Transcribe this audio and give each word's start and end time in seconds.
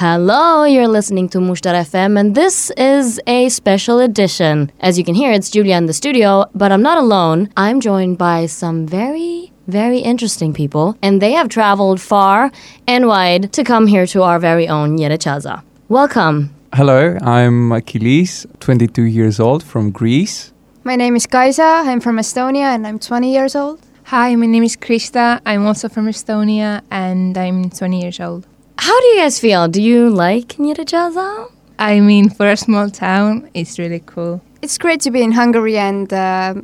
Hello, 0.00 0.62
you're 0.62 0.86
listening 0.86 1.28
to 1.30 1.38
Mushtar 1.38 1.74
FM, 1.74 2.20
and 2.20 2.36
this 2.36 2.70
is 2.76 3.20
a 3.26 3.48
special 3.48 3.98
edition. 3.98 4.70
As 4.78 4.96
you 4.96 5.02
can 5.02 5.16
hear, 5.16 5.32
it's 5.32 5.50
Julia 5.50 5.74
in 5.74 5.86
the 5.86 5.92
studio, 5.92 6.44
but 6.54 6.70
I'm 6.70 6.82
not 6.82 6.98
alone. 6.98 7.48
I'm 7.56 7.80
joined 7.80 8.16
by 8.16 8.46
some 8.46 8.86
very, 8.86 9.50
very 9.66 9.98
interesting 9.98 10.52
people, 10.54 10.96
and 11.02 11.20
they 11.20 11.32
have 11.32 11.48
traveled 11.48 12.00
far 12.00 12.52
and 12.86 13.08
wide 13.08 13.52
to 13.54 13.64
come 13.64 13.88
here 13.88 14.06
to 14.06 14.22
our 14.22 14.38
very 14.38 14.68
own 14.68 14.98
Yerechaza. 14.98 15.64
Welcome. 15.88 16.54
Hello, 16.74 17.18
I'm 17.20 17.72
Achilles, 17.72 18.46
22 18.60 19.02
years 19.02 19.40
old 19.40 19.64
from 19.64 19.90
Greece. 19.90 20.52
My 20.84 20.94
name 20.94 21.16
is 21.16 21.26
Kaisa. 21.26 21.82
I'm 21.84 21.98
from 21.98 22.18
Estonia 22.18 22.72
and 22.72 22.86
I'm 22.86 23.00
20 23.00 23.32
years 23.32 23.56
old. 23.56 23.80
Hi, 24.04 24.36
my 24.36 24.46
name 24.46 24.62
is 24.62 24.76
Krista. 24.76 25.40
I'm 25.44 25.66
also 25.66 25.88
from 25.88 26.06
Estonia 26.06 26.82
and 26.88 27.36
I'm 27.36 27.68
20 27.68 28.00
years 28.00 28.20
old. 28.20 28.46
How 28.78 28.98
do 29.00 29.06
you 29.08 29.16
guys 29.16 29.40
feel? 29.40 29.66
Do 29.68 29.82
you 29.82 30.08
like 30.08 30.48
Yerechaza? 30.56 31.50
I 31.80 32.00
mean, 32.00 32.30
for 32.30 32.48
a 32.48 32.56
small 32.56 32.90
town, 32.90 33.50
it's 33.52 33.78
really 33.78 34.02
cool. 34.06 34.40
It's 34.62 34.78
great 34.78 35.00
to 35.02 35.10
be 35.10 35.22
in 35.22 35.32
Hungary 35.32 35.76
and 35.76 36.12
uh, 36.12 36.54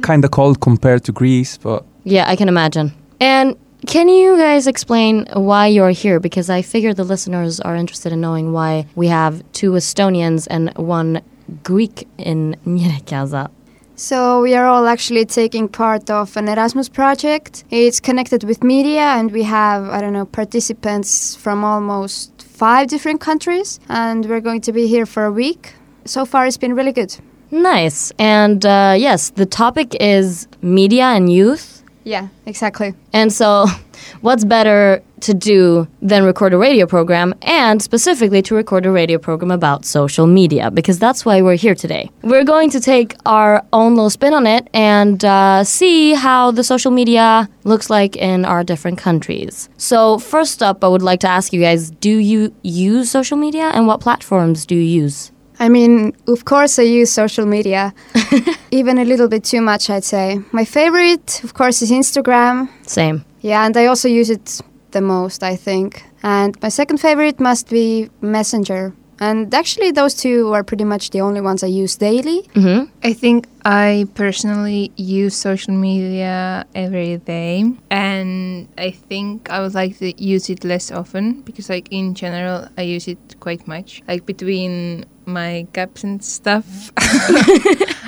Kind 0.00 0.24
of 0.24 0.30
cold 0.30 0.60
compared 0.60 1.04
to 1.04 1.12
Greece, 1.12 1.58
but 1.58 1.84
Yeah, 2.04 2.24
I 2.26 2.36
can 2.36 2.48
imagine. 2.48 2.92
And 3.20 3.56
can 3.86 4.08
you 4.08 4.36
guys 4.36 4.66
explain 4.66 5.26
why 5.34 5.66
you're 5.66 5.90
here? 5.90 6.20
Because 6.20 6.48
I 6.48 6.62
figure 6.62 6.94
the 6.94 7.04
listeners 7.04 7.60
are 7.60 7.76
interested 7.76 8.12
in 8.12 8.20
knowing 8.20 8.52
why 8.52 8.86
we 8.94 9.08
have 9.08 9.42
two 9.52 9.72
Estonians 9.72 10.46
and 10.50 10.72
one 10.76 11.20
Greek 11.64 12.08
in 12.16 12.56
Yerechaza. 12.66 13.50
So 13.98 14.40
we 14.40 14.54
are 14.54 14.66
all 14.66 14.86
actually 14.86 15.24
taking 15.24 15.68
part 15.68 16.08
of 16.08 16.36
an 16.36 16.48
Erasmus 16.48 16.88
project. 16.88 17.64
It's 17.68 17.98
connected 17.98 18.44
with 18.44 18.62
media 18.62 19.00
and 19.00 19.32
we 19.32 19.42
have, 19.42 19.88
I 19.88 20.00
don't 20.00 20.12
know, 20.12 20.24
participants 20.24 21.34
from 21.34 21.64
almost 21.64 22.42
five 22.42 22.86
different 22.86 23.20
countries 23.20 23.80
and 23.88 24.24
we're 24.26 24.40
going 24.40 24.60
to 24.62 24.72
be 24.72 24.86
here 24.86 25.04
for 25.04 25.24
a 25.24 25.32
week. 25.32 25.74
So 26.04 26.24
far 26.24 26.46
it's 26.46 26.56
been 26.56 26.74
really 26.76 26.92
good. 26.92 27.16
Nice. 27.50 28.12
And 28.20 28.64
uh, 28.64 28.94
yes, 28.96 29.30
the 29.30 29.46
topic 29.46 29.96
is 29.98 30.46
media 30.62 31.06
and 31.06 31.32
youth. 31.32 31.77
Yeah, 32.08 32.28
exactly. 32.46 32.94
And 33.12 33.30
so, 33.30 33.66
what's 34.22 34.42
better 34.42 35.02
to 35.20 35.34
do 35.34 35.86
than 36.00 36.24
record 36.24 36.54
a 36.54 36.56
radio 36.56 36.86
program 36.86 37.34
and 37.42 37.82
specifically 37.82 38.40
to 38.42 38.54
record 38.54 38.86
a 38.86 38.90
radio 38.90 39.18
program 39.18 39.50
about 39.50 39.84
social 39.84 40.26
media? 40.26 40.70
Because 40.70 40.98
that's 40.98 41.26
why 41.26 41.42
we're 41.42 41.56
here 41.56 41.74
today. 41.74 42.10
We're 42.22 42.44
going 42.44 42.70
to 42.70 42.80
take 42.80 43.14
our 43.26 43.62
own 43.74 43.94
little 43.94 44.08
spin 44.08 44.32
on 44.32 44.46
it 44.46 44.68
and 44.72 45.22
uh, 45.22 45.64
see 45.64 46.14
how 46.14 46.50
the 46.50 46.64
social 46.64 46.92
media 46.92 47.46
looks 47.64 47.90
like 47.90 48.16
in 48.16 48.46
our 48.46 48.64
different 48.64 48.96
countries. 48.96 49.68
So, 49.76 50.18
first 50.18 50.62
up, 50.62 50.82
I 50.82 50.88
would 50.88 51.02
like 51.02 51.20
to 51.20 51.28
ask 51.28 51.52
you 51.52 51.60
guys 51.60 51.90
do 51.90 52.16
you 52.16 52.54
use 52.62 53.10
social 53.10 53.36
media 53.36 53.64
and 53.74 53.86
what 53.86 54.00
platforms 54.00 54.64
do 54.64 54.74
you 54.74 55.02
use? 55.02 55.30
I 55.60 55.68
mean, 55.68 56.12
of 56.26 56.44
course, 56.44 56.78
I 56.78 56.82
use 56.82 57.10
social 57.12 57.46
media, 57.46 57.92
even 58.70 58.98
a 58.98 59.04
little 59.04 59.28
bit 59.28 59.44
too 59.44 59.60
much, 59.60 59.90
I'd 59.90 60.04
say. 60.04 60.40
My 60.52 60.64
favorite, 60.64 61.42
of 61.44 61.54
course, 61.54 61.82
is 61.82 61.90
Instagram. 61.90 62.68
Same. 62.86 63.24
Yeah, 63.40 63.64
and 63.66 63.76
I 63.76 63.86
also 63.86 64.08
use 64.08 64.30
it 64.30 64.60
the 64.92 65.00
most, 65.00 65.42
I 65.42 65.56
think. 65.56 66.04
And 66.22 66.56
my 66.62 66.68
second 66.68 66.98
favorite 66.98 67.40
must 67.40 67.68
be 67.70 68.08
Messenger. 68.20 68.94
And 69.20 69.52
actually, 69.52 69.90
those 69.90 70.14
two 70.14 70.52
are 70.54 70.62
pretty 70.62 70.84
much 70.84 71.10
the 71.10 71.20
only 71.22 71.40
ones 71.40 71.64
I 71.64 71.66
use 71.66 71.96
daily. 71.96 72.48
hmm 72.54 72.84
I 73.02 73.12
think 73.12 73.48
I 73.64 74.06
personally 74.14 74.92
use 74.96 75.34
social 75.34 75.74
media 75.74 76.64
every 76.74 77.16
day 77.18 77.64
and 77.90 78.68
I 78.78 78.92
think 78.92 79.50
I 79.50 79.60
would 79.60 79.74
like 79.74 79.98
to 79.98 80.12
use 80.22 80.48
it 80.48 80.62
less 80.64 80.92
often 80.92 81.42
because 81.42 81.68
like 81.68 81.88
in 81.90 82.14
general 82.14 82.68
I 82.78 82.82
use 82.82 83.08
it 83.08 83.18
quite 83.40 83.66
much. 83.66 84.02
Like 84.06 84.24
between 84.24 85.04
my 85.28 85.66
gaps 85.72 86.02
and 86.04 86.24
stuff. 86.24 86.90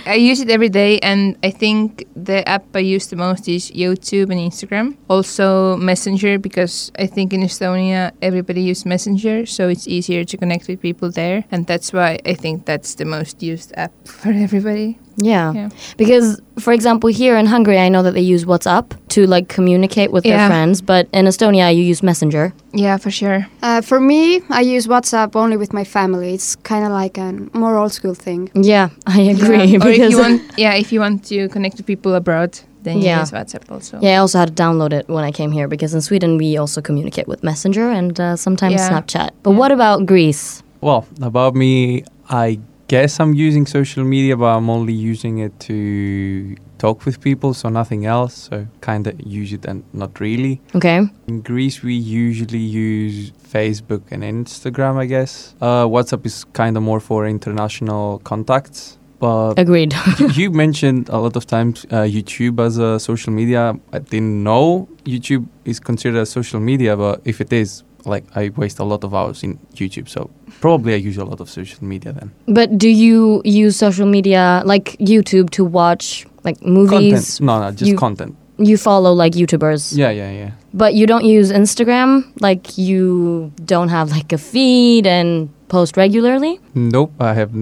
I 0.06 0.14
use 0.14 0.40
it 0.40 0.50
every 0.50 0.68
day 0.68 0.98
and 1.00 1.36
I 1.42 1.50
think 1.50 2.06
the 2.16 2.46
app 2.48 2.64
I 2.74 2.80
use 2.80 3.06
the 3.08 3.16
most 3.16 3.48
is 3.48 3.70
YouTube 3.70 4.30
and 4.30 4.40
Instagram. 4.40 4.96
Also 5.08 5.76
Messenger 5.76 6.38
because 6.38 6.90
I 6.98 7.06
think 7.06 7.32
in 7.32 7.42
Estonia 7.42 8.12
everybody 8.22 8.62
uses 8.62 8.86
Messenger 8.86 9.46
so 9.46 9.68
it's 9.68 9.86
easier 9.86 10.24
to 10.24 10.36
connect 10.36 10.66
with 10.68 10.80
people 10.80 11.10
there 11.10 11.44
and 11.50 11.66
that's 11.66 11.92
why 11.92 12.18
I 12.26 12.34
think 12.34 12.64
that's 12.64 12.94
the 12.94 13.04
most 13.04 13.42
used 13.42 13.72
app 13.76 13.92
for 14.06 14.30
everybody. 14.30 14.98
Yeah. 15.22 15.52
Yeah. 15.52 15.68
Because, 15.96 16.40
for 16.58 16.72
example, 16.72 17.10
here 17.10 17.36
in 17.36 17.46
Hungary, 17.46 17.78
I 17.78 17.88
know 17.88 18.02
that 18.02 18.14
they 18.14 18.20
use 18.20 18.44
WhatsApp 18.44 18.92
to 19.10 19.26
like 19.26 19.48
communicate 19.48 20.10
with 20.12 20.24
their 20.24 20.46
friends, 20.48 20.80
but 20.82 21.08
in 21.12 21.26
Estonia, 21.26 21.74
you 21.74 21.82
use 21.82 22.02
Messenger. 22.02 22.52
Yeah, 22.72 22.96
for 22.98 23.10
sure. 23.10 23.46
Uh, 23.62 23.80
for 23.80 24.00
me, 24.00 24.40
I 24.50 24.60
use 24.60 24.86
WhatsApp 24.86 25.36
only 25.36 25.56
with 25.56 25.72
my 25.72 25.84
family. 25.84 26.34
It's 26.34 26.56
kind 26.56 26.84
of 26.84 26.92
like 26.92 27.18
a 27.18 27.32
more 27.52 27.76
old 27.76 27.92
school 27.92 28.14
thing. 28.14 28.50
Yeah, 28.54 28.88
I 29.06 29.20
agree. 29.22 29.76
or 29.76 29.76
if 29.76 29.82
because 29.82 30.12
you 30.12 30.18
want, 30.18 30.42
yeah, 30.56 30.74
if 30.74 30.92
you 30.92 31.00
want 31.00 31.24
to 31.26 31.48
connect 31.48 31.76
to 31.78 31.82
people 31.82 32.14
abroad, 32.14 32.58
then 32.82 32.98
you 32.98 33.04
Yeah. 33.04 33.20
use 33.20 33.30
WhatsApp 33.32 33.70
also. 33.70 33.98
yeah, 34.00 34.14
I 34.14 34.16
also 34.16 34.38
had 34.38 34.56
to 34.56 34.62
download 34.62 34.92
it 34.92 35.06
when 35.08 35.24
I 35.24 35.32
came 35.32 35.52
here 35.52 35.68
because 35.68 35.92
in 35.94 36.00
Sweden 36.00 36.38
we 36.38 36.56
also 36.56 36.80
communicate 36.80 37.28
with 37.28 37.42
Messenger 37.42 37.90
and 37.90 38.18
uh, 38.18 38.36
sometimes 38.36 38.74
Yeah. 38.74 38.88
Snapchat. 38.90 39.30
But 39.42 39.50
Yeah. 39.50 39.58
what 39.58 39.72
about 39.72 40.06
Greece? 40.06 40.62
well, 40.80 41.04
about 41.20 41.54
me, 41.54 42.04
I 42.30 42.58
guess 42.90 43.20
I'm 43.20 43.34
using 43.34 43.66
social 43.66 44.02
media, 44.02 44.36
but 44.36 44.46
I'm 44.56 44.68
only 44.68 44.92
using 44.92 45.38
it 45.38 45.52
to 45.60 46.56
talk 46.78 47.06
with 47.06 47.20
people, 47.20 47.54
so 47.54 47.68
nothing 47.68 48.04
else. 48.04 48.34
So 48.48 48.66
kind 48.80 49.06
of 49.06 49.14
use 49.24 49.52
it 49.52 49.64
and 49.64 49.84
not 49.92 50.18
really. 50.18 50.60
Okay. 50.74 50.98
In 51.28 51.40
Greece, 51.40 51.84
we 51.84 51.94
usually 51.94 52.58
use 52.58 53.30
Facebook 53.54 54.02
and 54.10 54.24
Instagram, 54.24 54.96
I 54.96 55.06
guess. 55.06 55.54
Uh, 55.60 55.84
WhatsApp 55.86 56.26
is 56.26 56.44
kind 56.52 56.76
of 56.76 56.82
more 56.82 56.98
for 56.98 57.28
international 57.28 58.18
contacts. 58.24 58.98
But 59.20 59.54
Agreed. 59.58 59.94
you 60.34 60.50
mentioned 60.50 61.10
a 61.10 61.18
lot 61.18 61.36
of 61.36 61.46
times 61.46 61.84
uh, 61.90 62.08
YouTube 62.16 62.58
as 62.58 62.78
a 62.78 62.98
social 62.98 63.32
media. 63.32 63.78
I 63.92 63.98
didn't 64.00 64.42
know 64.42 64.88
YouTube 65.04 65.46
is 65.64 65.78
considered 65.78 66.22
a 66.22 66.26
social 66.26 66.58
media, 66.58 66.96
but 66.96 67.20
if 67.24 67.40
it 67.40 67.52
is, 67.52 67.84
like 68.06 68.24
I 68.36 68.50
waste 68.56 68.78
a 68.78 68.84
lot 68.84 69.04
of 69.04 69.14
hours 69.14 69.42
in 69.42 69.58
YouTube. 69.74 70.08
So 70.08 70.30
probably 70.60 70.92
I 70.94 70.96
use 70.96 71.16
a 71.18 71.24
lot 71.24 71.40
of 71.40 71.48
social 71.50 71.84
media 71.84 72.12
then. 72.12 72.30
but 72.46 72.78
do 72.78 72.88
you 72.88 73.42
use 73.44 73.76
social 73.76 74.06
media 74.06 74.62
like 74.64 74.96
YouTube 74.98 75.50
to 75.50 75.64
watch 75.64 76.26
like 76.44 76.60
movies? 76.64 77.38
Content. 77.38 77.40
No, 77.40 77.60
no, 77.60 77.70
just 77.70 77.90
you- 77.90 77.96
content. 77.98 78.36
You 78.62 78.76
follow 78.76 79.14
like 79.14 79.32
YouTubers. 79.32 79.96
Yeah, 79.96 80.10
yeah, 80.10 80.30
yeah. 80.30 80.50
But 80.74 80.92
you 80.92 81.06
don't 81.06 81.24
use 81.24 81.50
Instagram? 81.50 82.24
Like 82.40 82.76
you 82.76 83.52
don't 83.64 83.88
have 83.88 84.10
like 84.10 84.34
a 84.34 84.38
feed 84.38 85.06
and 85.06 85.48
post 85.68 85.96
regularly? 85.96 86.60
Nope, 86.74 87.12
I 87.20 87.32
have 87.32 87.54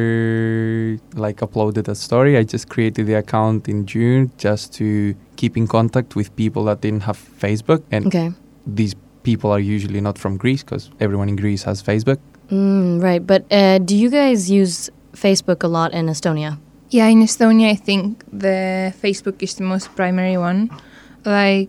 never 0.00 0.98
like 1.14 1.40
uploaded 1.40 1.88
a 1.88 1.94
story. 1.94 2.36
I 2.38 2.42
just 2.44 2.68
created 2.68 3.06
the 3.06 3.14
account 3.14 3.68
in 3.68 3.84
June 3.86 4.30
just 4.38 4.72
to 4.74 5.14
keep 5.36 5.56
in 5.56 5.66
contact 5.66 6.16
with 6.16 6.34
people 6.36 6.64
that 6.64 6.80
didn't 6.80 7.02
have 7.02 7.18
Facebook, 7.18 7.82
and 7.90 8.06
Okay. 8.06 8.32
these 8.66 8.94
people 9.22 9.50
are 9.50 9.60
usually 9.60 10.00
not 10.00 10.18
from 10.18 10.36
Greece 10.36 10.62
because 10.62 10.90
everyone 11.00 11.28
in 11.28 11.36
Greece 11.36 11.62
has 11.64 11.82
Facebook. 11.82 12.18
Mm, 12.50 13.02
right. 13.02 13.24
But 13.24 13.44
uh, 13.50 13.78
do 13.78 13.96
you 13.96 14.10
guys 14.10 14.50
use 14.50 14.90
Facebook 15.12 15.62
a 15.62 15.68
lot 15.68 15.92
in 15.92 16.06
Estonia? 16.06 16.58
Yeah, 16.90 17.06
in 17.06 17.22
Estonia, 17.22 17.70
I 17.70 17.76
think 17.76 18.24
the 18.32 18.92
Facebook 19.00 19.42
is 19.42 19.54
the 19.54 19.62
most 19.62 19.94
primary 19.94 20.36
one. 20.36 20.70
Like 21.24 21.68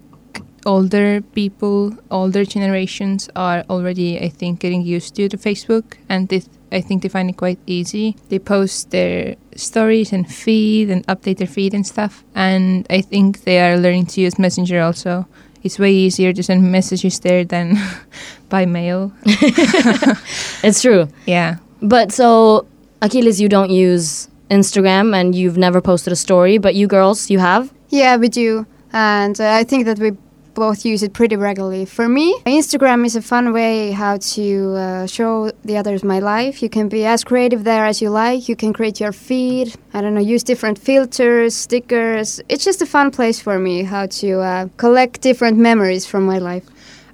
older 0.65 1.21
people, 1.21 1.95
older 2.09 2.45
generations 2.45 3.29
are 3.35 3.63
already, 3.69 4.19
I 4.19 4.29
think, 4.29 4.59
getting 4.59 4.81
used 4.81 5.15
to 5.15 5.29
the 5.29 5.37
Facebook, 5.37 5.97
and 6.09 6.27
they, 6.29 6.41
I 6.71 6.81
think 6.81 7.03
they 7.03 7.09
find 7.09 7.29
it 7.29 7.37
quite 7.37 7.59
easy. 7.67 8.15
They 8.29 8.39
post 8.39 8.91
their 8.91 9.35
stories 9.55 10.11
and 10.11 10.31
feed 10.31 10.89
and 10.89 11.05
update 11.07 11.37
their 11.37 11.47
feed 11.47 11.73
and 11.73 11.85
stuff, 11.85 12.23
and 12.33 12.87
I 12.89 13.01
think 13.01 13.43
they 13.43 13.59
are 13.59 13.77
learning 13.77 14.07
to 14.07 14.21
use 14.21 14.39
Messenger 14.39 14.81
also. 14.81 15.27
It's 15.63 15.77
way 15.77 15.91
easier 15.93 16.33
to 16.33 16.41
send 16.43 16.71
messages 16.71 17.19
there 17.19 17.43
than 17.45 17.77
by 18.49 18.65
mail. 18.65 19.11
It's 20.63 20.81
true. 20.81 21.07
Yeah. 21.25 21.57
But 21.81 22.11
so, 22.11 22.65
Achilles, 23.01 23.39
you 23.41 23.49
don't 23.49 23.69
use 23.71 24.27
Instagram 24.49 25.15
and 25.15 25.33
you've 25.35 25.57
never 25.57 25.81
posted 25.81 26.13
a 26.13 26.15
story, 26.15 26.57
but 26.57 26.75
you 26.75 26.87
girls, 26.87 27.29
you 27.29 27.39
have? 27.39 27.71
Yeah, 27.89 28.17
we 28.17 28.29
do. 28.29 28.65
And 28.93 29.39
uh, 29.39 29.53
I 29.53 29.63
think 29.63 29.85
that 29.85 29.99
we 29.99 30.11
both 30.53 30.85
use 30.85 31.03
it 31.03 31.13
pretty 31.13 31.35
regularly. 31.35 31.85
For 31.85 32.07
me, 32.07 32.37
Instagram 32.45 33.05
is 33.05 33.15
a 33.15 33.21
fun 33.21 33.53
way 33.53 33.91
how 33.91 34.17
to 34.17 34.75
uh, 34.75 35.07
show 35.07 35.51
the 35.63 35.77
others 35.77 36.03
my 36.03 36.19
life. 36.19 36.61
You 36.61 36.69
can 36.69 36.89
be 36.89 37.05
as 37.05 37.23
creative 37.23 37.63
there 37.63 37.85
as 37.85 38.01
you 38.01 38.09
like. 38.09 38.49
You 38.49 38.55
can 38.55 38.73
create 38.73 38.99
your 38.99 39.11
feed. 39.11 39.75
I 39.93 40.01
don't 40.01 40.13
know, 40.13 40.21
use 40.21 40.43
different 40.43 40.77
filters, 40.79 41.55
stickers. 41.55 42.41
It's 42.49 42.63
just 42.63 42.81
a 42.81 42.85
fun 42.85 43.11
place 43.11 43.39
for 43.39 43.59
me 43.59 43.83
how 43.83 44.07
to 44.07 44.39
uh, 44.39 44.67
collect 44.77 45.21
different 45.21 45.57
memories 45.57 46.05
from 46.05 46.25
my 46.25 46.39
life. 46.39 46.65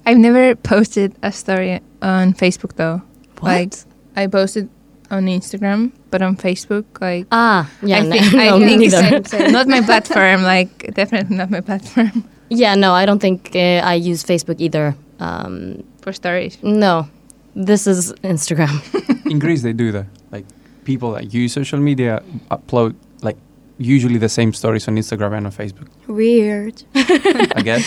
I've 0.06 0.18
never 0.18 0.56
posted 0.56 1.16
a 1.22 1.32
story 1.32 1.82
on 2.02 2.34
Facebook 2.34 2.76
though. 2.76 3.02
What? 3.40 3.52
Like 3.52 3.74
I 4.16 4.28
posted 4.28 4.70
on 5.12 5.26
Instagram, 5.28 5.92
but 6.12 6.22
on 6.22 6.36
Facebook, 6.38 6.86
like 7.02 7.28
Ah, 7.32 7.70
yeah, 7.82 7.98
I 7.98 8.02
no, 8.04 8.12
think, 8.12 8.34
no, 8.34 8.56
I 8.56 8.60
me 8.60 8.66
think 8.66 8.80
neither. 8.82 8.98
same, 9.10 9.26
same. 9.26 9.52
not 9.52 9.68
my 9.68 9.82
platform. 9.82 10.44
Like 10.56 10.94
definitely 10.94 11.36
not 11.38 11.50
my 11.50 11.62
platform 11.62 12.24
Yeah, 12.50 12.76
no, 12.76 12.94
I 12.94 13.06
don't 13.06 13.20
think 13.20 13.52
uh, 13.56 13.82
I 13.84 13.96
use 13.96 14.24
Facebook 14.24 14.60
either. 14.60 14.96
Um, 15.20 15.84
for 16.02 16.14
stories. 16.14 16.58
no, 16.64 17.08
this 17.56 17.88
is 17.88 18.14
Instagram. 18.24 18.80
in 19.30 19.40
Greece, 19.40 19.64
they 19.64 19.74
do 19.74 19.92
that. 19.92 20.06
Like 20.32 20.46
people 20.86 21.12
that 21.14 21.34
use 21.34 21.52
social 21.54 21.80
media 21.80 22.22
upload 22.52 22.96
like 23.22 23.36
usually 23.80 24.18
the 24.20 24.30
same 24.30 24.54
stories 24.54 24.88
on 24.88 24.96
Instagram 24.96 25.34
and 25.38 25.46
on 25.48 25.52
Facebook. 25.52 25.88
Weird. 26.08 26.84
I 26.96 27.62
guess. 27.64 27.84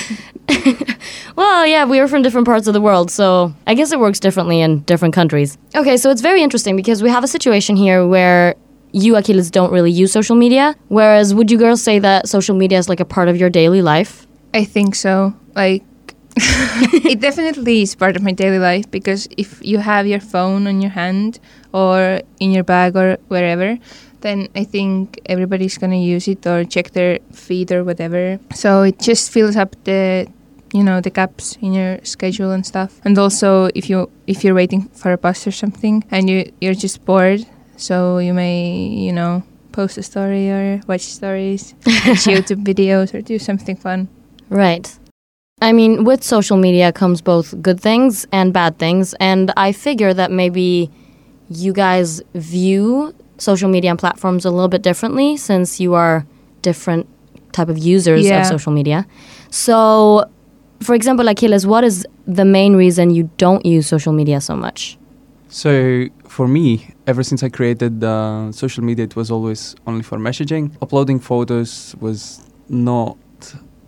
Well, 1.37 1.67
yeah, 1.67 1.85
we 1.85 2.01
are 2.01 2.09
from 2.09 2.23
different 2.23 2.47
parts 2.47 2.67
of 2.67 2.75
the 2.75 2.81
world, 2.81 3.11
so 3.11 3.55
I 3.67 3.75
guess 3.75 3.93
it 3.93 4.01
works 4.01 4.21
differently 4.21 4.61
in 4.61 4.81
different 4.81 5.15
countries. 5.15 5.59
Okay, 5.75 5.97
so 5.97 6.11
it's 6.11 6.21
very 6.21 6.43
interesting 6.43 6.77
because 6.77 7.03
we 7.03 7.11
have 7.11 7.25
a 7.25 7.29
situation 7.29 7.77
here 7.77 8.07
where 8.07 8.57
you, 8.93 9.17
Achilles, 9.17 9.51
don't 9.51 9.73
really 9.73 9.91
use 9.91 10.13
social 10.13 10.37
media. 10.37 10.75
Whereas, 10.89 11.35
would 11.35 11.51
you 11.51 11.59
girls 11.59 11.83
say 11.83 11.99
that 12.01 12.29
social 12.29 12.57
media 12.57 12.79
is 12.79 12.89
like 12.89 13.01
a 13.01 13.05
part 13.05 13.29
of 13.29 13.37
your 13.37 13.51
daily 13.51 13.83
life? 13.83 14.27
I 14.53 14.65
think 14.65 14.95
so. 14.95 15.35
Like, 15.55 15.85
it 16.37 17.21
definitely 17.21 17.83
is 17.83 17.95
part 17.95 18.17
of 18.17 18.23
my 18.23 18.33
daily 18.33 18.59
life 18.59 18.91
because 18.91 19.29
if 19.37 19.65
you 19.65 19.79
have 19.79 20.07
your 20.07 20.21
phone 20.21 20.67
on 20.67 20.81
your 20.81 20.91
hand 20.91 21.39
or 21.73 22.23
in 22.39 22.51
your 22.51 22.65
bag 22.65 22.97
or 22.97 23.19
wherever, 23.29 23.79
then 24.21 24.49
I 24.55 24.65
think 24.65 25.21
everybody's 25.27 25.79
gonna 25.79 25.97
use 25.97 26.29
it 26.29 26.47
or 26.47 26.65
check 26.65 26.91
their 26.93 27.19
feed 27.33 27.73
or 27.73 27.85
whatever. 27.85 28.39
So 28.55 28.83
it 28.83 28.99
just 28.99 29.31
fills 29.31 29.57
up 29.57 29.77
the 29.85 30.29
you 30.73 30.83
know 30.85 31.01
the 31.01 31.11
gaps 31.11 31.57
in 31.61 31.73
your 31.73 31.99
schedule 32.05 32.51
and 32.53 32.65
stuff 32.65 33.01
and 33.05 33.19
also 33.19 33.69
if 33.75 33.91
you 33.91 34.09
if 34.27 34.45
you're 34.45 34.55
waiting 34.55 34.83
for 34.95 35.13
a 35.13 35.19
bus 35.19 35.47
or 35.47 35.51
something 35.51 36.05
and 36.11 36.31
you 36.31 36.51
you're 36.61 36.75
just 36.75 37.05
bored 37.05 37.41
so 37.77 38.19
you 38.19 38.33
may 38.33 38.73
you 39.07 39.13
know 39.13 39.43
post 39.73 39.99
a 39.99 40.03
story 40.03 40.51
or 40.51 40.81
watch 40.87 41.01
stories 41.03 41.75
watch 41.87 42.25
youtube 42.33 42.63
videos 42.65 43.13
or 43.15 43.21
do 43.21 43.39
something 43.39 43.77
fun 43.77 44.09
Right. 44.49 44.99
I 45.63 45.73
mean, 45.73 46.03
with 46.05 46.25
social 46.25 46.57
media 46.57 46.91
comes 46.91 47.21
both 47.23 47.55
good 47.63 47.79
things 47.81 48.27
and 48.33 48.53
bad 48.53 48.79
things, 48.79 49.15
and 49.21 49.53
I 49.57 49.71
figure 49.73 50.13
that 50.15 50.33
maybe 50.33 50.91
you 51.49 51.73
guys 51.73 52.21
view 52.35 53.15
social 53.39 53.69
media 53.69 53.91
and 53.91 53.99
platforms 53.99 54.45
a 54.45 54.51
little 54.51 54.69
bit 54.69 54.83
differently 54.83 55.37
since 55.37 55.79
you 55.79 55.95
are 55.95 56.27
different 56.63 57.07
type 57.53 57.69
of 57.69 57.79
users 57.79 58.25
Yeah. 58.27 58.41
of 58.41 58.47
social 58.47 58.73
media. 58.73 59.07
So, 59.51 60.25
for 60.83 60.95
example, 60.95 61.29
Achilles, 61.29 61.67
what 61.67 61.85
is 61.85 62.07
the 62.27 62.45
main 62.45 62.75
reason 62.77 63.11
you 63.11 63.31
don't 63.37 63.65
use 63.65 63.87
social 63.87 64.13
media 64.13 64.41
so 64.41 64.57
much? 64.57 64.99
So 65.49 66.07
for 66.27 66.47
me, 66.47 66.95
ever 67.07 67.23
since 67.23 67.43
I 67.43 67.49
created 67.49 68.05
uh, 68.05 68.53
social 68.53 68.85
media, 68.85 69.05
it 69.05 69.17
was 69.17 69.31
always 69.31 69.75
only 69.87 70.03
for 70.03 70.19
messaging. 70.19 70.71
Uploading 70.81 71.19
photos 71.19 71.95
was 72.01 72.41
not 72.69 73.17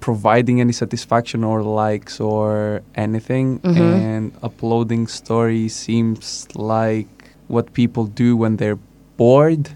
providing 0.01 0.61
any 0.61 0.73
satisfaction 0.73 1.45
or 1.45 1.63
likes 1.63 2.19
or 2.21 2.83
anything. 2.97 3.61
Mhm. 3.61 3.77
And 3.79 4.33
uploading 4.43 5.07
stories 5.07 5.75
seems 5.75 6.49
like 6.57 7.09
what 7.47 7.73
people 7.73 8.07
do 8.07 8.37
when 8.37 8.57
they're 8.57 8.81
bored. 9.17 9.71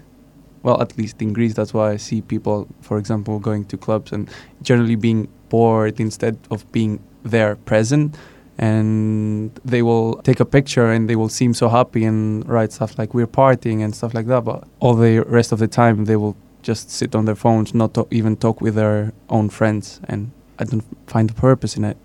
Well, 0.63 0.81
at 0.81 0.97
least 0.97 1.21
in 1.21 1.31
Greece, 1.31 1.53
that's 1.53 1.73
why 1.73 1.91
I 1.91 1.97
see 1.97 2.21
people, 2.21 2.67
for 2.81 2.97
example, 2.97 3.39
going 3.39 3.63
to 3.65 3.77
clubs 3.77 4.11
and 4.11 4.27
generally 4.61 4.95
being 4.97 5.29
bored 5.47 5.99
instead 5.99 6.35
of 6.51 6.69
being 6.73 6.99
there 7.27 7.55
present 7.55 8.15
and 8.57 9.51
they 9.63 9.81
will 9.83 10.15
take 10.23 10.39
a 10.39 10.45
picture 10.45 10.91
and 10.91 11.07
they 11.09 11.15
will 11.15 11.29
seem 11.29 11.53
so 11.53 11.69
happy 11.69 12.03
and 12.03 12.47
write 12.49 12.71
stuff 12.73 12.97
like 12.97 13.13
we're 13.13 13.27
partying 13.27 13.83
and 13.83 13.95
stuff 13.95 14.13
like 14.13 14.25
that 14.27 14.43
but 14.43 14.63
all 14.79 14.95
the 14.95 15.19
rest 15.27 15.51
of 15.51 15.59
the 15.59 15.67
time 15.67 16.05
they 16.05 16.15
will 16.15 16.35
just 16.63 16.89
sit 16.89 17.15
on 17.15 17.25
their 17.25 17.35
phones 17.35 17.73
not 17.73 17.93
to 17.93 18.07
even 18.09 18.35
talk 18.35 18.59
with 18.61 18.75
their 18.75 19.13
own 19.29 19.47
friends 19.49 20.01
and 20.05 20.31
i 20.57 20.63
don't 20.63 20.83
find 21.05 21.29
the 21.29 21.35
purpose 21.35 21.77
in 21.77 21.83
it 21.83 21.97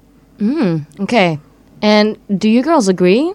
Mm, 0.43 0.87
okay. 1.01 1.39
And 1.81 2.19
do 2.39 2.49
you 2.49 2.63
girls 2.63 2.89
agree? 2.89 3.33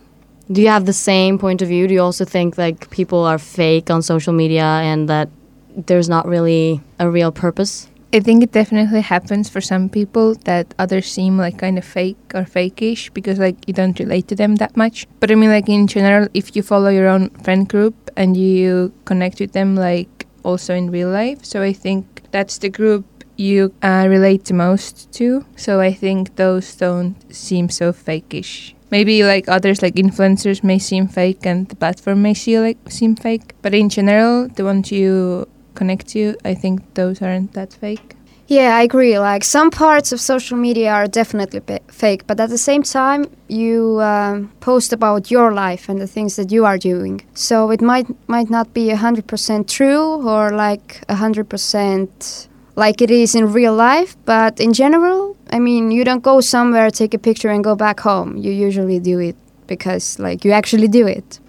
Do 0.51 0.61
you 0.61 0.67
have 0.67 0.85
the 0.85 0.93
same 0.93 1.37
point 1.37 1.61
of 1.61 1.67
view? 1.69 1.87
Do 1.87 1.93
you 1.93 2.01
also 2.01 2.25
think 2.25 2.57
like 2.57 2.89
people 2.89 3.23
are 3.23 3.37
fake 3.37 3.89
on 3.89 4.01
social 4.01 4.33
media 4.33 4.63
and 4.63 5.07
that 5.09 5.29
there's 5.75 6.09
not 6.09 6.27
really 6.27 6.81
a 6.99 7.09
real 7.09 7.31
purpose? 7.31 7.87
I 8.13 8.21
think 8.21 8.41
it 8.41 8.53
definitely 8.53 9.01
happens 9.01 9.49
for 9.49 9.59
some 9.59 9.89
people 9.89 10.35
that 10.45 10.73
others 10.79 11.11
seem 11.11 11.37
like 11.37 11.57
kind 11.57 11.77
of 11.77 11.83
fake 11.83 12.17
or 12.33 12.43
fakeish 12.43 13.13
because 13.13 13.37
like 13.37 13.67
you 13.67 13.73
don't 13.73 13.99
relate 13.99 14.29
to 14.29 14.35
them 14.35 14.55
that 14.55 14.77
much. 14.77 15.05
But 15.19 15.29
I 15.29 15.35
mean 15.35 15.49
like 15.49 15.67
in 15.67 15.87
general, 15.87 16.29
if 16.33 16.55
you 16.55 16.63
follow 16.63 16.87
your 16.87 17.07
own 17.07 17.29
friend 17.43 17.67
group 17.67 18.09
and 18.15 18.37
you 18.37 18.93
connect 19.03 19.41
with 19.41 19.51
them 19.51 19.75
like 19.75 20.25
also 20.43 20.73
in 20.73 20.89
real 20.89 21.09
life, 21.09 21.43
so 21.43 21.61
I 21.61 21.73
think 21.73 22.23
that's 22.31 22.57
the 22.59 22.69
group 22.69 23.05
you 23.35 23.73
uh, 23.83 24.07
relate 24.09 24.45
the 24.45 24.53
most 24.53 25.11
to. 25.13 25.45
So 25.57 25.81
I 25.81 25.91
think 25.91 26.37
those 26.37 26.75
don't 26.75 27.15
seem 27.33 27.67
so 27.69 27.91
fakeish. 27.91 28.73
Maybe 28.89 29.23
like 29.23 29.49
others 29.49 29.81
like 29.81 29.95
influencers 29.95 30.63
may 30.63 30.79
seem 30.79 31.09
fake 31.09 31.45
and 31.45 31.67
the 31.67 31.75
platform 31.75 32.21
may 32.21 32.33
see 32.33 32.57
like 32.57 32.77
seem 32.89 33.17
fake, 33.17 33.53
but 33.61 33.73
in 33.73 33.89
general, 33.89 34.47
the 34.47 34.63
ones 34.63 34.93
you 34.93 35.49
connect 35.79 36.05
to, 36.13 36.21
I 36.51 36.53
think 36.61 36.75
those 36.93 37.21
aren't 37.21 37.53
that 37.53 37.71
fake. 37.73 38.17
Yeah, 38.47 38.77
I 38.79 38.83
agree. 38.83 39.19
Like 39.19 39.43
some 39.43 39.69
parts 39.69 40.13
of 40.13 40.19
social 40.21 40.57
media 40.57 40.91
are 40.93 41.07
definitely 41.07 41.61
fake, 42.01 42.21
but 42.27 42.39
at 42.39 42.49
the 42.49 42.57
same 42.57 42.83
time, 42.83 43.25
you 43.49 43.99
um, 44.01 44.49
post 44.61 44.93
about 44.93 45.29
your 45.29 45.49
life 45.53 45.89
and 45.89 45.99
the 45.99 46.07
things 46.07 46.37
that 46.37 46.49
you 46.49 46.63
are 46.63 46.77
doing. 46.77 47.21
So 47.33 47.71
it 47.71 47.81
might 47.81 48.07
might 48.27 48.49
not 48.49 48.67
be 48.73 48.89
hundred 49.07 49.27
percent 49.27 49.63
true 49.77 50.07
or 50.33 50.43
like 50.51 50.87
hundred 51.09 51.49
percent 51.49 52.47
like 52.77 53.01
it 53.01 53.11
is 53.11 53.35
in 53.35 53.51
real 53.51 53.75
life, 53.75 54.15
but 54.25 54.59
in 54.59 54.71
general, 54.71 55.35
I 55.51 55.59
mean, 55.59 55.91
you 55.91 56.03
don't 56.05 56.23
go 56.23 56.39
somewhere, 56.41 56.89
take 56.91 57.13
a 57.13 57.19
picture, 57.19 57.49
and 57.49 57.63
go 57.63 57.75
back 57.75 57.99
home. 57.99 58.37
You 58.37 58.51
usually 58.51 58.99
do 58.99 59.19
it 59.19 59.35
because 59.65 60.19
like 60.19 60.45
you 60.45 60.51
actually 60.53 60.87
do 60.87 61.05
it. 61.07 61.39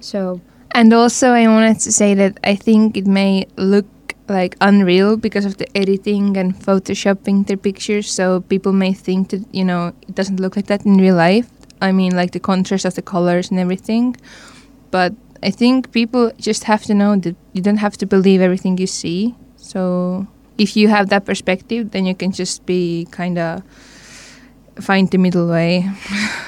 So 0.00 0.40
And 0.74 0.92
also, 0.92 1.30
I 1.30 1.46
wanted 1.46 1.78
to 1.80 1.92
say 1.92 2.14
that 2.14 2.38
I 2.42 2.56
think 2.56 2.96
it 2.96 3.06
may 3.06 3.46
look 3.56 3.86
like 4.28 4.56
unreal 4.60 5.16
because 5.16 5.44
of 5.44 5.58
the 5.58 5.68
editing 5.76 6.36
and 6.36 6.52
photoshopping 6.54 7.46
their 7.46 7.56
pictures. 7.56 8.10
So 8.10 8.40
people 8.40 8.72
may 8.72 8.92
think 8.92 9.28
that 9.30 9.42
you 9.54 9.64
know 9.64 9.92
it 10.08 10.14
doesn't 10.14 10.40
look 10.40 10.56
like 10.56 10.66
that 10.66 10.84
in 10.84 10.96
real 10.98 11.14
life. 11.14 11.48
I 11.80 11.92
mean, 11.92 12.16
like 12.16 12.32
the 12.32 12.40
contrast 12.40 12.84
of 12.84 12.94
the 12.94 13.02
colors 13.02 13.50
and 13.50 13.60
everything. 13.60 14.16
But 14.90 15.14
I 15.42 15.50
think 15.50 15.92
people 15.92 16.32
just 16.38 16.64
have 16.64 16.82
to 16.84 16.94
know 16.94 17.16
that 17.16 17.36
you 17.52 17.62
don't 17.62 17.76
have 17.76 17.96
to 17.98 18.06
believe 18.06 18.40
everything 18.40 18.76
you 18.78 18.88
see. 18.88 19.36
So 19.56 20.26
if 20.58 20.76
you 20.76 20.88
have 20.88 21.08
that 21.10 21.24
perspective, 21.24 21.92
then 21.92 22.04
you 22.04 22.14
can 22.14 22.32
just 22.32 22.66
be 22.66 23.06
kind 23.12 23.38
of 23.38 23.62
find 24.80 25.08
the 25.10 25.18
middle 25.18 25.48
way. 25.48 25.88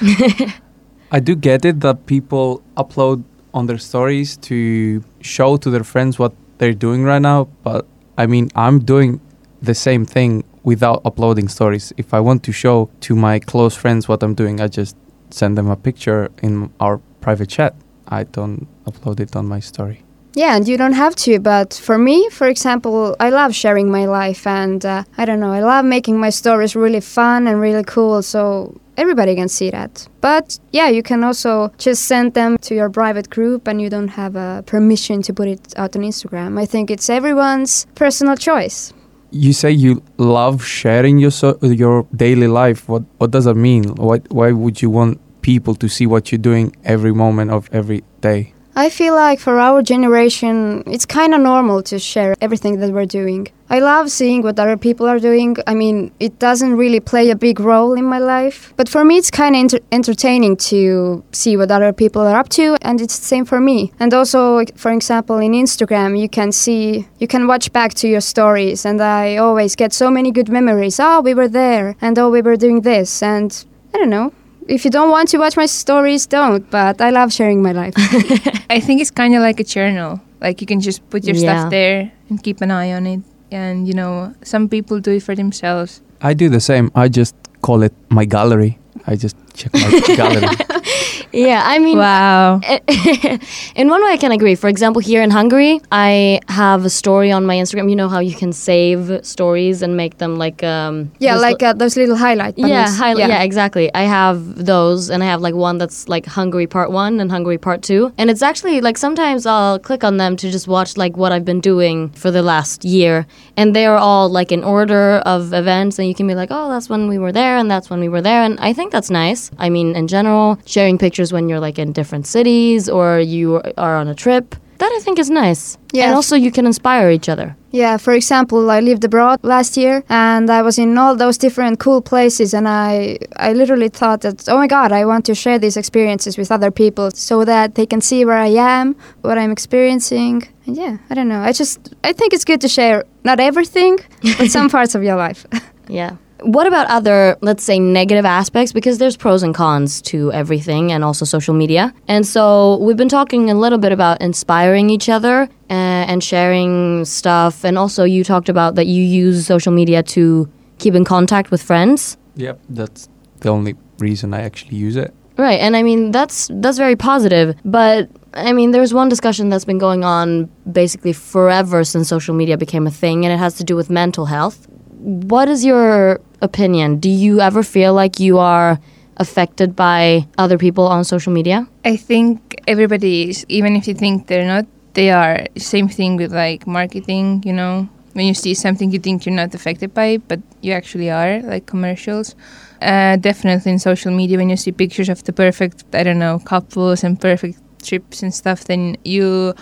i 1.11 1.21
do 1.21 1.35
get 1.35 1.63
it 1.63 1.79
that 1.79 2.05
people 2.05 2.61
upload 2.75 3.23
on 3.53 3.67
their 3.67 3.77
stories 3.77 4.37
to 4.37 5.03
show 5.21 5.57
to 5.57 5.69
their 5.69 5.83
friends 5.83 6.19
what 6.19 6.33
they're 6.57 6.73
doing 6.73 7.03
right 7.03 7.21
now 7.21 7.47
but 7.63 7.85
i 8.17 8.25
mean 8.25 8.49
i'm 8.55 8.79
doing 8.79 9.19
the 9.61 9.73
same 9.73 10.05
thing 10.05 10.43
without 10.63 11.01
uploading 11.05 11.47
stories. 11.47 11.93
If 11.97 12.13
i 12.13 12.19
want 12.19 12.43
to 12.43 12.51
show 12.51 12.89
to 13.01 13.15
my 13.15 13.39
close 13.39 13.75
friends 13.75 14.07
what 14.07 14.21
i'm 14.21 14.35
doing 14.35 14.61
i 14.61 14.67
just 14.67 14.95
send 15.29 15.57
them 15.57 15.69
a 15.69 15.75
picture 15.75 16.29
in 16.41 16.71
our 16.79 16.99
private 17.21 17.49
chat. 17.49 17.75
I 18.07 18.23
don't 18.23 18.67
upload 18.85 19.19
it 19.19 19.35
on 19.35 19.45
my 19.47 19.59
story 19.59 20.06
Yeah, 20.33 20.55
and 20.55 20.67
you 20.67 20.77
don't 20.77 20.93
have 20.93 21.15
to. 21.15 21.39
But 21.39 21.73
for 21.73 21.97
me, 21.97 22.29
for 22.29 22.47
example, 22.47 23.15
I 23.19 23.29
love 23.29 23.55
sharing 23.55 23.89
my 23.91 24.05
life, 24.05 24.45
and 24.45 24.85
uh, 24.85 25.03
I 25.17 25.25
don't 25.25 25.39
know, 25.39 25.51
I 25.51 25.61
love 25.61 25.85
making 25.85 26.19
my 26.19 26.29
stories 26.29 26.75
really 26.75 27.01
fun 27.01 27.47
and 27.47 27.59
really 27.59 27.83
cool. 27.83 28.21
So 28.21 28.79
everybody 28.97 29.35
can 29.35 29.49
see 29.49 29.71
that. 29.71 30.07
But 30.21 30.59
yeah, 30.71 30.89
you 30.89 31.01
can 31.01 31.23
also 31.23 31.71
just 31.77 32.05
send 32.05 32.33
them 32.33 32.57
to 32.59 32.75
your 32.75 32.89
private 32.89 33.29
group, 33.29 33.67
and 33.67 33.81
you 33.81 33.89
don't 33.89 34.09
have 34.09 34.35
uh, 34.35 34.61
permission 34.63 35.21
to 35.23 35.33
put 35.33 35.47
it 35.47 35.73
out 35.75 35.95
on 35.95 36.03
Instagram. 36.03 36.59
I 36.59 36.65
think 36.65 36.91
it's 36.91 37.09
everyone's 37.09 37.87
personal 37.95 38.35
choice. 38.35 38.93
you 39.31 39.51
say 39.51 39.69
you 39.69 40.01
love 40.17 40.63
sharing 40.63 41.17
your 41.19 41.31
so, 41.31 41.57
your 41.61 42.07
daily 42.15 42.47
life 42.47 42.87
what 42.87 43.03
what 43.17 43.29
does 43.31 43.43
that 43.43 43.55
mean 43.55 43.83
why 43.95 44.17
why 44.29 44.51
would 44.51 44.81
you 44.81 44.89
want 44.89 45.19
people 45.41 45.75
to 45.75 45.87
see 45.89 46.07
what 46.07 46.31
you're 46.31 46.39
doing 46.51 46.73
every 46.85 47.13
moment 47.13 47.51
of 47.51 47.69
every 47.73 48.03
day 48.21 48.53
I 48.77 48.91
feel 48.91 49.15
like 49.15 49.39
for 49.39 49.59
our 49.59 49.81
generation, 49.81 50.83
it's 50.85 51.03
kind 51.03 51.33
of 51.33 51.41
normal 51.41 51.81
to 51.81 51.97
share 51.97 52.35
everything 52.39 52.79
that 52.79 52.91
we're 52.91 53.07
doing. 53.07 53.47
I 53.71 53.79
love 53.79 54.11
seeing 54.11 54.43
what 54.43 54.59
other 54.59 54.77
people 54.77 55.07
are 55.07 55.17
doing. 55.17 55.57
I 55.65 55.73
mean, 55.73 56.11
it 56.19 56.37
doesn't 56.37 56.75
really 56.75 56.99
play 56.99 57.31
a 57.31 57.35
big 57.35 57.59
role 57.59 57.93
in 57.93 58.05
my 58.05 58.19
life, 58.19 58.75
but 58.77 58.87
for 58.87 59.03
me, 59.03 59.17
it's 59.17 59.31
kind 59.31 59.55
of 59.55 59.59
enter- 59.61 59.79
entertaining 59.91 60.57
to 60.69 61.23
see 61.31 61.57
what 61.57 61.71
other 61.71 61.91
people 61.91 62.21
are 62.21 62.37
up 62.37 62.49
to, 62.49 62.77
and 62.83 63.01
it's 63.01 63.17
the 63.17 63.25
same 63.25 63.45
for 63.45 63.59
me. 63.59 63.93
And 63.99 64.13
also, 64.13 64.63
for 64.75 64.91
example, 64.91 65.37
in 65.39 65.53
Instagram, 65.53 66.15
you 66.15 66.29
can 66.29 66.51
see, 66.51 67.07
you 67.17 67.27
can 67.27 67.47
watch 67.47 67.73
back 67.73 67.95
to 67.95 68.07
your 68.07 68.21
stories, 68.21 68.85
and 68.85 69.01
I 69.01 69.37
always 69.37 69.75
get 69.75 69.91
so 69.91 70.11
many 70.11 70.29
good 70.29 70.49
memories. 70.49 70.99
Oh, 70.99 71.21
we 71.21 71.33
were 71.33 71.47
there, 71.47 71.95
and 71.99 72.19
oh, 72.19 72.29
we 72.29 72.43
were 72.43 72.55
doing 72.55 72.81
this, 72.81 73.23
and 73.23 73.65
I 73.95 73.97
don't 73.97 74.11
know. 74.11 74.33
If 74.67 74.83
you 74.85 74.91
don't 74.91 75.09
want 75.11 75.29
to 75.29 75.37
watch 75.37 75.55
my 75.57 75.65
stories, 75.65 76.27
don't. 76.27 76.69
But 76.69 76.99
I 77.01 77.09
love 77.09 77.31
sharing 77.31 77.61
my 77.61 77.71
life. 77.71 77.93
I 78.69 78.79
think 78.79 79.01
it's 79.01 79.11
kind 79.11 79.33
of 79.35 79.41
like 79.41 79.59
a 79.59 79.63
journal. 79.63 80.19
Like 80.41 80.61
you 80.61 80.67
can 80.67 80.79
just 80.81 81.07
put 81.09 81.23
your 81.23 81.35
Yeah. 81.35 81.41
stuff 81.61 81.71
there 81.71 82.11
and 82.29 82.41
keep 82.43 82.61
an 82.61 82.71
eye 82.71 82.91
on 82.93 83.07
it. 83.07 83.21
And 83.51 83.87
you 83.87 83.93
know, 83.93 84.33
some 84.43 84.67
people 84.67 84.99
do 84.99 85.11
it 85.11 85.23
for 85.23 85.35
themselves. 85.35 86.01
i 86.19 86.33
do 86.33 86.49
the 86.49 86.59
same 86.59 86.89
i 86.95 87.07
just 87.07 87.35
call 87.61 87.83
it 87.85 87.93
my 88.09 88.25
gallery 88.25 88.71
i 89.05 89.15
just 89.15 89.35
check 89.53 89.71
my 89.73 90.01
gallery 90.19 90.49
yeah, 91.37 91.61
I 91.65 91.79
mean, 91.79 91.97
Wow. 91.97 92.59
in 93.75 93.87
one 93.89 94.03
way, 94.03 94.11
I 94.11 94.17
can 94.17 94.31
agree. 94.31 94.55
For 94.55 94.67
example, 94.69 95.01
here 95.01 95.21
in 95.21 95.29
Hungary, 95.31 95.79
I 95.91 96.39
have 96.49 96.85
a 96.85 96.89
story 96.89 97.31
on 97.31 97.45
my 97.45 97.55
Instagram. 97.55 97.89
You 97.89 97.95
know 97.95 98.09
how 98.09 98.19
you 98.19 98.35
can 98.35 98.51
save 98.53 99.25
stories 99.25 99.81
and 99.81 99.95
make 99.95 100.17
them 100.17 100.35
like 100.37 100.63
um 100.63 101.11
Yeah, 101.19 101.35
like 101.37 101.61
uh, 101.63 101.73
those 101.73 101.95
little 101.97 102.15
highlight 102.15 102.55
buttons. 102.55 102.71
yeah, 102.71 102.89
highlight. 102.89 103.29
Yeah. 103.29 103.43
exactly. 103.43 103.93
I 103.93 104.03
have 104.03 104.65
those, 104.65 105.09
and 105.09 105.23
I 105.23 105.27
have 105.27 105.41
like 105.41 105.55
one 105.55 105.77
that's 105.77 106.07
like 106.09 106.25
Hungary 106.25 106.67
Part 106.67 106.89
One 106.91 107.19
and 107.19 107.29
Hungary 107.31 107.57
Part 107.57 107.81
Two, 107.83 108.11
and 108.17 108.29
it's 108.29 108.41
actually 108.41 108.81
like 108.81 108.97
sometimes 108.97 109.45
I'll 109.45 109.79
click 109.79 110.03
on 110.03 110.17
them 110.17 110.35
to 110.37 110.51
just 110.51 110.67
watch 110.67 110.97
like 110.97 111.17
what 111.17 111.31
I've 111.31 111.45
been 111.45 111.61
doing 111.61 112.09
for 112.09 112.31
the 112.31 112.41
last 112.41 112.83
year, 112.85 113.25
and 113.55 113.75
they 113.75 113.85
are 113.85 113.97
all 113.97 114.29
like 114.29 114.51
in 114.51 114.63
order 114.63 115.17
of 115.33 115.53
events, 115.53 115.99
and 115.99 116.07
you 116.07 116.15
can 116.15 116.27
be 116.27 116.35
like, 116.35 116.49
oh, 116.51 116.69
that's 116.69 116.89
when 116.89 117.07
we 117.07 117.17
were 117.17 117.31
there, 117.31 117.57
and 117.57 117.69
that's 117.69 117.89
when 117.89 117.99
we 117.99 118.09
were 118.09 118.21
there, 118.21 118.41
and 118.43 118.59
I 118.59 118.73
think 118.73 118.91
that's 118.91 119.09
nice. 119.09 119.51
I 119.57 119.69
mean, 119.69 119.95
in 119.95 120.07
general, 120.07 120.57
sharing 120.65 120.97
pictures 120.97 121.26
when 121.33 121.49
you're 121.49 121.59
like 121.59 121.79
in 121.79 121.91
different 121.93 122.27
cities 122.27 122.89
or 122.89 123.19
you 123.19 123.61
are 123.77 123.95
on 123.97 124.07
a 124.07 124.15
trip. 124.15 124.55
That 124.79 124.91
I 124.91 124.99
think 124.99 125.17
is 125.17 125.29
nice. 125.29 125.77
Yeah. 125.91 126.05
And 126.05 126.15
also 126.15 126.35
you 126.35 126.51
can 126.51 126.67
inspire 126.67 127.09
each 127.09 127.29
other. 127.29 127.55
Yeah, 127.71 127.97
for 127.97 128.13
example, 128.13 128.69
I 128.69 128.79
lived 128.79 129.03
abroad 129.03 129.39
last 129.43 129.75
year 129.75 130.03
and 130.07 130.49
I 130.49 130.61
was 130.61 130.77
in 130.77 130.97
all 130.97 131.15
those 131.15 131.37
different 131.37 131.79
cool 131.79 132.01
places 132.01 132.53
and 132.53 132.67
I 132.67 133.17
I 133.37 133.53
literally 133.53 133.89
thought 133.89 134.21
that 134.21 134.47
oh 134.47 134.57
my 134.57 134.67
god, 134.67 134.91
I 134.91 135.05
want 135.05 135.25
to 135.25 135.35
share 135.35 135.57
these 135.59 135.77
experiences 135.77 136.37
with 136.37 136.51
other 136.51 136.71
people 136.71 137.09
so 137.11 137.43
that 137.45 137.73
they 137.73 137.85
can 137.87 138.01
see 138.01 138.23
where 138.23 138.37
I 138.37 138.51
am, 138.77 138.95
what 139.21 139.37
I'm 139.37 139.51
experiencing. 139.51 140.43
And 140.67 140.77
yeah, 140.77 140.97
I 141.09 141.15
don't 141.15 141.27
know. 141.27 141.41
I 141.41 141.51
just 141.53 141.95
I 142.03 142.13
think 142.13 142.33
it's 142.33 142.45
good 142.45 142.61
to 142.61 142.67
share 142.67 143.03
not 143.23 143.39
everything, 143.39 143.97
but 144.37 144.51
some 144.57 144.69
parts 144.69 144.95
of 144.95 145.03
your 145.03 145.15
life. 145.15 145.45
Yeah. 145.89 146.17
What 146.41 146.67
about 146.67 146.87
other, 146.87 147.37
let's 147.41 147.63
say, 147.63 147.79
negative 147.79 148.25
aspects? 148.25 148.71
Because 148.71 148.97
there's 148.99 149.17
pros 149.17 149.43
and 149.43 149.55
cons 149.55 150.01
to 150.03 150.31
everything 150.31 150.91
and 150.91 151.03
also 151.03 151.25
social 151.25 151.53
media. 151.53 151.93
And 152.07 152.25
so 152.25 152.77
we've 152.77 152.97
been 152.97 153.09
talking 153.09 153.49
a 153.49 153.55
little 153.55 153.79
bit 153.79 153.91
about 153.91 154.21
inspiring 154.21 154.89
each 154.89 155.09
other 155.09 155.43
uh, 155.69 155.73
and 155.73 156.23
sharing 156.23 157.05
stuff. 157.05 157.63
And 157.63 157.77
also, 157.77 158.03
you 158.03 158.23
talked 158.23 158.49
about 158.49 158.75
that 158.75 158.85
you 158.85 159.03
use 159.03 159.45
social 159.45 159.71
media 159.71 160.03
to 160.03 160.49
keep 160.77 160.93
in 160.93 161.03
contact 161.03 161.51
with 161.51 161.61
friends. 161.61 162.17
Yep, 162.35 162.59
that's 162.69 163.09
the 163.39 163.49
only 163.49 163.75
reason 163.99 164.33
I 164.33 164.41
actually 164.41 164.77
use 164.77 164.95
it. 164.95 165.13
Right, 165.37 165.59
and 165.59 165.75
I 165.75 165.83
mean 165.83 166.11
that's 166.11 166.49
that's 166.51 166.79
very 166.79 166.95
positive, 166.95 167.55
but 167.63 168.09
I 168.33 168.53
mean 168.53 168.71
there's 168.71 168.91
one 168.91 169.07
discussion 169.07 169.49
that's 169.49 169.65
been 169.65 169.77
going 169.77 170.03
on 170.03 170.49
basically 170.71 171.13
forever 171.13 171.83
since 171.83 172.09
social 172.09 172.33
media 172.33 172.57
became 172.57 172.87
a 172.87 172.91
thing 172.91 173.23
and 173.23 173.31
it 173.31 173.37
has 173.37 173.53
to 173.57 173.63
do 173.63 173.75
with 173.75 173.89
mental 173.91 174.25
health. 174.25 174.67
What 174.99 175.47
is 175.47 175.63
your 175.63 176.19
opinion? 176.41 176.99
Do 176.99 177.09
you 177.09 177.39
ever 177.39 177.63
feel 177.63 177.93
like 177.93 178.19
you 178.19 178.39
are 178.39 178.79
affected 179.17 179.75
by 179.75 180.27
other 180.37 180.57
people 180.57 180.87
on 180.87 181.03
social 181.03 181.31
media? 181.31 181.67
I 181.85 181.97
think 181.97 182.61
everybody 182.67 183.29
is, 183.29 183.45
even 183.47 183.75
if 183.75 183.87
you 183.87 183.93
think 183.93 184.27
they're 184.27 184.45
not, 184.45 184.65
they 184.93 185.11
are. 185.11 185.45
Same 185.57 185.87
thing 185.87 186.17
with 186.17 186.33
like 186.33 186.65
marketing, 186.65 187.43
you 187.45 187.53
know. 187.53 187.87
When 188.13 188.25
you 188.25 188.33
see 188.33 188.55
something 188.55 188.91
you 188.91 188.97
think 188.97 189.27
you're 189.27 189.35
not 189.35 189.53
affected 189.53 189.93
by 189.93 190.05
it, 190.17 190.27
but 190.27 190.39
you 190.61 190.73
actually 190.73 191.11
are, 191.11 191.41
like 191.43 191.67
commercials. 191.67 192.33
Uh, 192.81 193.15
definitely 193.17 193.71
in 193.71 193.79
social 193.79 194.11
media, 194.11 194.37
when 194.37 194.49
you 194.49 194.57
see 194.57 194.71
pictures 194.71 195.09
of 195.09 195.23
the 195.23 195.33
perfect, 195.33 195.83
I 195.93 196.01
don't 196.01 196.17
know, 196.17 196.39
couples 196.39 197.03
and 197.03 197.21
perfect 197.21 197.59
trips 197.83 198.23
and 198.23 198.33
stuff, 198.33 198.65
then 198.65 198.97
you 199.03 199.53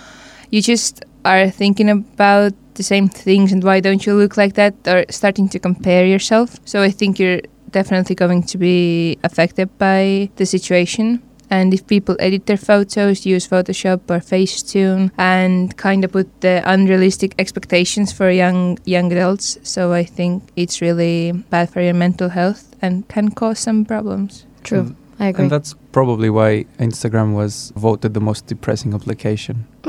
you 0.52 0.62
just 0.62 1.04
are 1.26 1.50
thinking 1.50 1.90
about 1.90 2.54
the 2.76 2.84
same 2.84 3.10
things 3.10 3.52
and 3.52 3.64
why 3.64 3.80
don't 3.80 4.06
you 4.06 4.14
look 4.14 4.38
like 4.38 4.54
that 4.56 4.76
or 4.88 5.06
starting 5.10 5.50
to 5.50 5.60
compare 5.60 6.06
yourself. 6.06 6.60
So 6.66 6.82
I 6.82 6.92
think 6.92 7.20
you're 7.20 7.42
definitely 7.72 8.16
going 8.16 8.44
to 8.44 8.58
be 8.58 9.18
affected 9.24 9.78
by 9.78 10.30
the 10.36 10.46
situation. 10.46 11.22
And 11.50 11.74
if 11.74 11.86
people 11.86 12.16
edit 12.20 12.48
their 12.48 12.58
photos, 12.58 13.26
use 13.26 13.48
Photoshop 13.48 14.02
or 14.10 14.20
Facetune, 14.20 15.12
and 15.18 15.78
kind 15.78 16.04
of 16.04 16.12
put 16.12 16.42
the 16.42 16.64
unrealistic 16.66 17.36
expectations 17.38 18.12
for 18.12 18.32
young 18.32 18.80
young 18.86 19.12
adults, 19.12 19.60
so 19.62 19.94
I 19.94 20.04
think 20.04 20.44
it's 20.56 20.82
really 20.82 21.34
bad 21.52 21.70
for 21.70 21.82
your 21.82 21.94
mental 21.94 22.30
health 22.30 22.76
and 22.82 23.08
can 23.08 23.30
cause 23.30 23.60
some 23.60 23.86
problems. 23.86 24.46
True. 24.64 24.80
And- 24.80 24.96
I 25.18 25.28
agree. 25.28 25.44
And 25.44 25.52
that's 25.52 25.76
probably 25.92 26.30
why 26.30 26.66
Instagram 26.78 27.36
was 27.36 27.72
voted 27.78 28.14
the 28.14 28.20
most 28.20 28.48
depressing 28.48 28.94
application. 28.94 29.66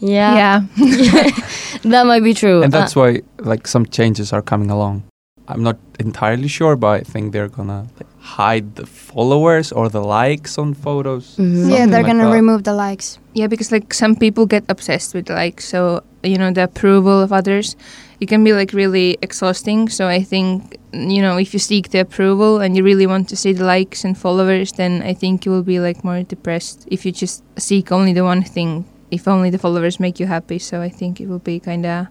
yeah. 0.00 0.34
Yeah. 0.36 0.60
that 1.84 2.04
might 2.06 2.22
be 2.24 2.34
true. 2.34 2.62
and 2.62 2.74
Uh, 2.74 2.78
that's 2.80 2.96
why 2.96 3.20
like 3.38 3.66
some 3.68 3.86
changes 3.86 4.32
are 4.32 4.42
coming 4.42 4.70
along. 4.70 5.02
I'm 5.48 5.62
not 5.62 5.78
entirely 5.98 6.46
sure, 6.48 6.76
but 6.76 7.00
I 7.00 7.02
think 7.12 7.32
they're 7.32 7.48
gonna 7.48 7.86
like, 7.98 8.06
hide 8.20 8.76
the 8.76 8.86
followers 8.86 9.72
or 9.72 9.88
the 9.88 10.00
likes 10.02 10.58
on 10.58 10.74
photos. 10.74 11.36
Mhm. 11.36 11.70
yeah, 11.70 11.86
they're 11.86 12.02
like 12.02 12.06
gonna 12.06 12.26
that. 12.30 12.34
remove 12.40 12.62
the 12.62 12.72
likes. 12.74 13.18
Yeah, 13.34 13.48
because 13.48 13.72
like 13.72 13.92
some 13.94 14.14
people 14.14 14.46
get 14.46 14.62
obsessed 14.68 15.14
with 15.14 15.28
like 15.28 15.60
so 15.60 16.02
you 16.22 16.38
know 16.38 16.52
the 16.52 16.62
approval 16.64 17.20
of 17.22 17.32
others. 17.32 17.76
It 18.20 18.28
can 18.28 18.44
be 18.44 18.52
like 18.52 18.72
really 18.76 19.16
exhausting. 19.22 19.88
So 19.88 20.06
I 20.06 20.22
think 20.22 20.76
you 20.92 21.20
know 21.22 21.36
if 21.38 21.52
you 21.52 21.58
seek 21.58 21.88
the 21.90 21.98
approval 22.00 22.60
and 22.60 22.76
you 22.76 22.84
really 22.84 23.06
want 23.06 23.28
to 23.30 23.36
see 23.36 23.52
the 23.52 23.64
likes 23.64 24.04
and 24.04 24.16
followers, 24.16 24.72
then 24.72 25.02
I 25.02 25.14
think 25.14 25.44
you 25.46 25.50
will 25.52 25.64
be 25.64 25.80
like 25.80 26.04
more 26.04 26.22
depressed 26.22 26.86
if 26.92 27.04
you 27.04 27.10
just 27.12 27.42
seek 27.58 27.90
only 27.90 28.12
the 28.12 28.22
one 28.24 28.42
thing. 28.44 28.84
If 29.10 29.26
only 29.28 29.50
the 29.50 29.58
followers 29.58 29.98
make 30.00 30.20
you 30.20 30.26
happy. 30.26 30.58
So 30.58 30.80
I 30.80 30.88
think 30.88 31.20
it 31.20 31.28
will 31.28 31.38
be 31.40 31.60
kind 31.60 31.86
of 31.86 32.06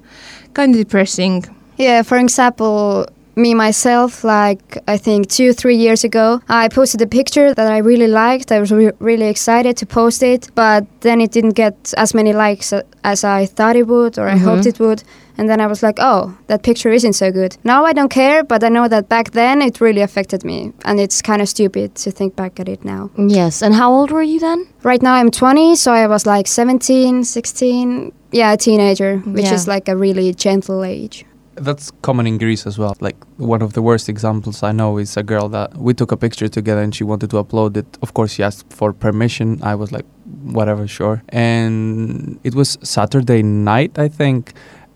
kind 0.53 0.73
of 0.73 0.79
depressing. 0.81 1.45
Yeah, 1.77 2.01
for 2.03 2.17
example, 2.17 3.07
me 3.39 3.53
myself, 3.53 4.23
like 4.23 4.77
I 4.87 4.97
think 4.97 5.29
two, 5.29 5.53
three 5.53 5.75
years 5.75 6.03
ago, 6.03 6.41
I 6.47 6.67
posted 6.67 7.01
a 7.01 7.07
picture 7.07 7.53
that 7.53 7.71
I 7.71 7.77
really 7.77 8.07
liked. 8.07 8.51
I 8.51 8.59
was 8.59 8.71
re- 8.71 8.91
really 8.99 9.27
excited 9.27 9.77
to 9.77 9.85
post 9.85 10.21
it, 10.21 10.49
but 10.55 10.85
then 11.01 11.21
it 11.21 11.31
didn't 11.31 11.55
get 11.55 11.93
as 11.97 12.13
many 12.13 12.33
likes 12.33 12.73
as 13.03 13.23
I 13.23 13.45
thought 13.45 13.75
it 13.75 13.87
would 13.87 14.19
or 14.19 14.27
I 14.27 14.35
mm-hmm. 14.35 14.45
hoped 14.45 14.65
it 14.65 14.79
would. 14.79 15.03
And 15.37 15.47
then 15.47 15.61
I 15.61 15.67
was 15.67 15.81
like, 15.81 15.95
oh, 15.99 16.37
that 16.47 16.63
picture 16.63 16.89
isn't 16.89 17.13
so 17.13 17.31
good. 17.31 17.55
Now 17.63 17.85
I 17.85 17.93
don't 17.93 18.09
care, 18.09 18.43
but 18.43 18.61
I 18.61 18.67
know 18.67 18.89
that 18.89 19.07
back 19.07 19.31
then 19.31 19.61
it 19.61 19.79
really 19.79 20.01
affected 20.01 20.43
me. 20.43 20.73
And 20.83 20.99
it's 20.99 21.21
kind 21.21 21.41
of 21.41 21.47
stupid 21.47 21.95
to 21.95 22.11
think 22.11 22.35
back 22.35 22.59
at 22.59 22.67
it 22.67 22.83
now. 22.83 23.09
yes. 23.17 23.61
And 23.61 23.73
how 23.73 23.89
old 23.93 24.11
were 24.11 24.21
you 24.21 24.39
then? 24.39 24.67
Right 24.83 25.01
now 25.01 25.13
I'm 25.13 25.31
20, 25.31 25.77
so 25.77 25.93
I 25.93 26.07
was 26.07 26.25
like 26.25 26.45
17, 26.45 27.23
16. 27.23 28.11
Yeah, 28.31 28.51
a 28.51 28.57
teenager, 28.57 29.19
which 29.19 29.45
Yeah. 29.45 29.53
is 29.53 29.67
like 29.67 29.87
a 29.87 29.95
really 29.95 30.33
gentle 30.33 30.83
age. 30.83 31.25
That's 31.59 31.91
common 32.01 32.27
in 32.27 32.37
Greece 32.37 32.65
as 32.65 32.77
well. 32.77 32.95
Like 32.99 33.17
one 33.37 33.61
of 33.61 33.73
the 33.73 33.81
worst 33.81 34.09
examples 34.09 34.63
I 34.63 34.71
know 34.71 34.97
is 34.97 35.17
a 35.17 35.23
girl 35.23 35.49
that 35.49 35.75
we 35.77 35.93
took 35.93 36.11
a 36.11 36.17
picture 36.17 36.47
together 36.47 36.81
and 36.81 36.93
she 36.93 37.03
wanted 37.03 37.29
to 37.31 37.43
upload 37.43 37.77
it. 37.77 37.97
Of 38.01 38.13
course, 38.13 38.33
she 38.33 38.43
asked 38.43 38.71
for 38.71 38.93
permission. 38.93 39.59
I 39.63 39.75
was 39.75 39.91
like, 39.91 40.05
whatever, 40.43 40.87
sure. 40.87 41.21
And 41.29 42.39
it 42.43 42.55
was 42.55 42.77
Saturday 42.83 43.43
night, 43.43 43.97
I 43.97 44.07
think. 44.07 44.53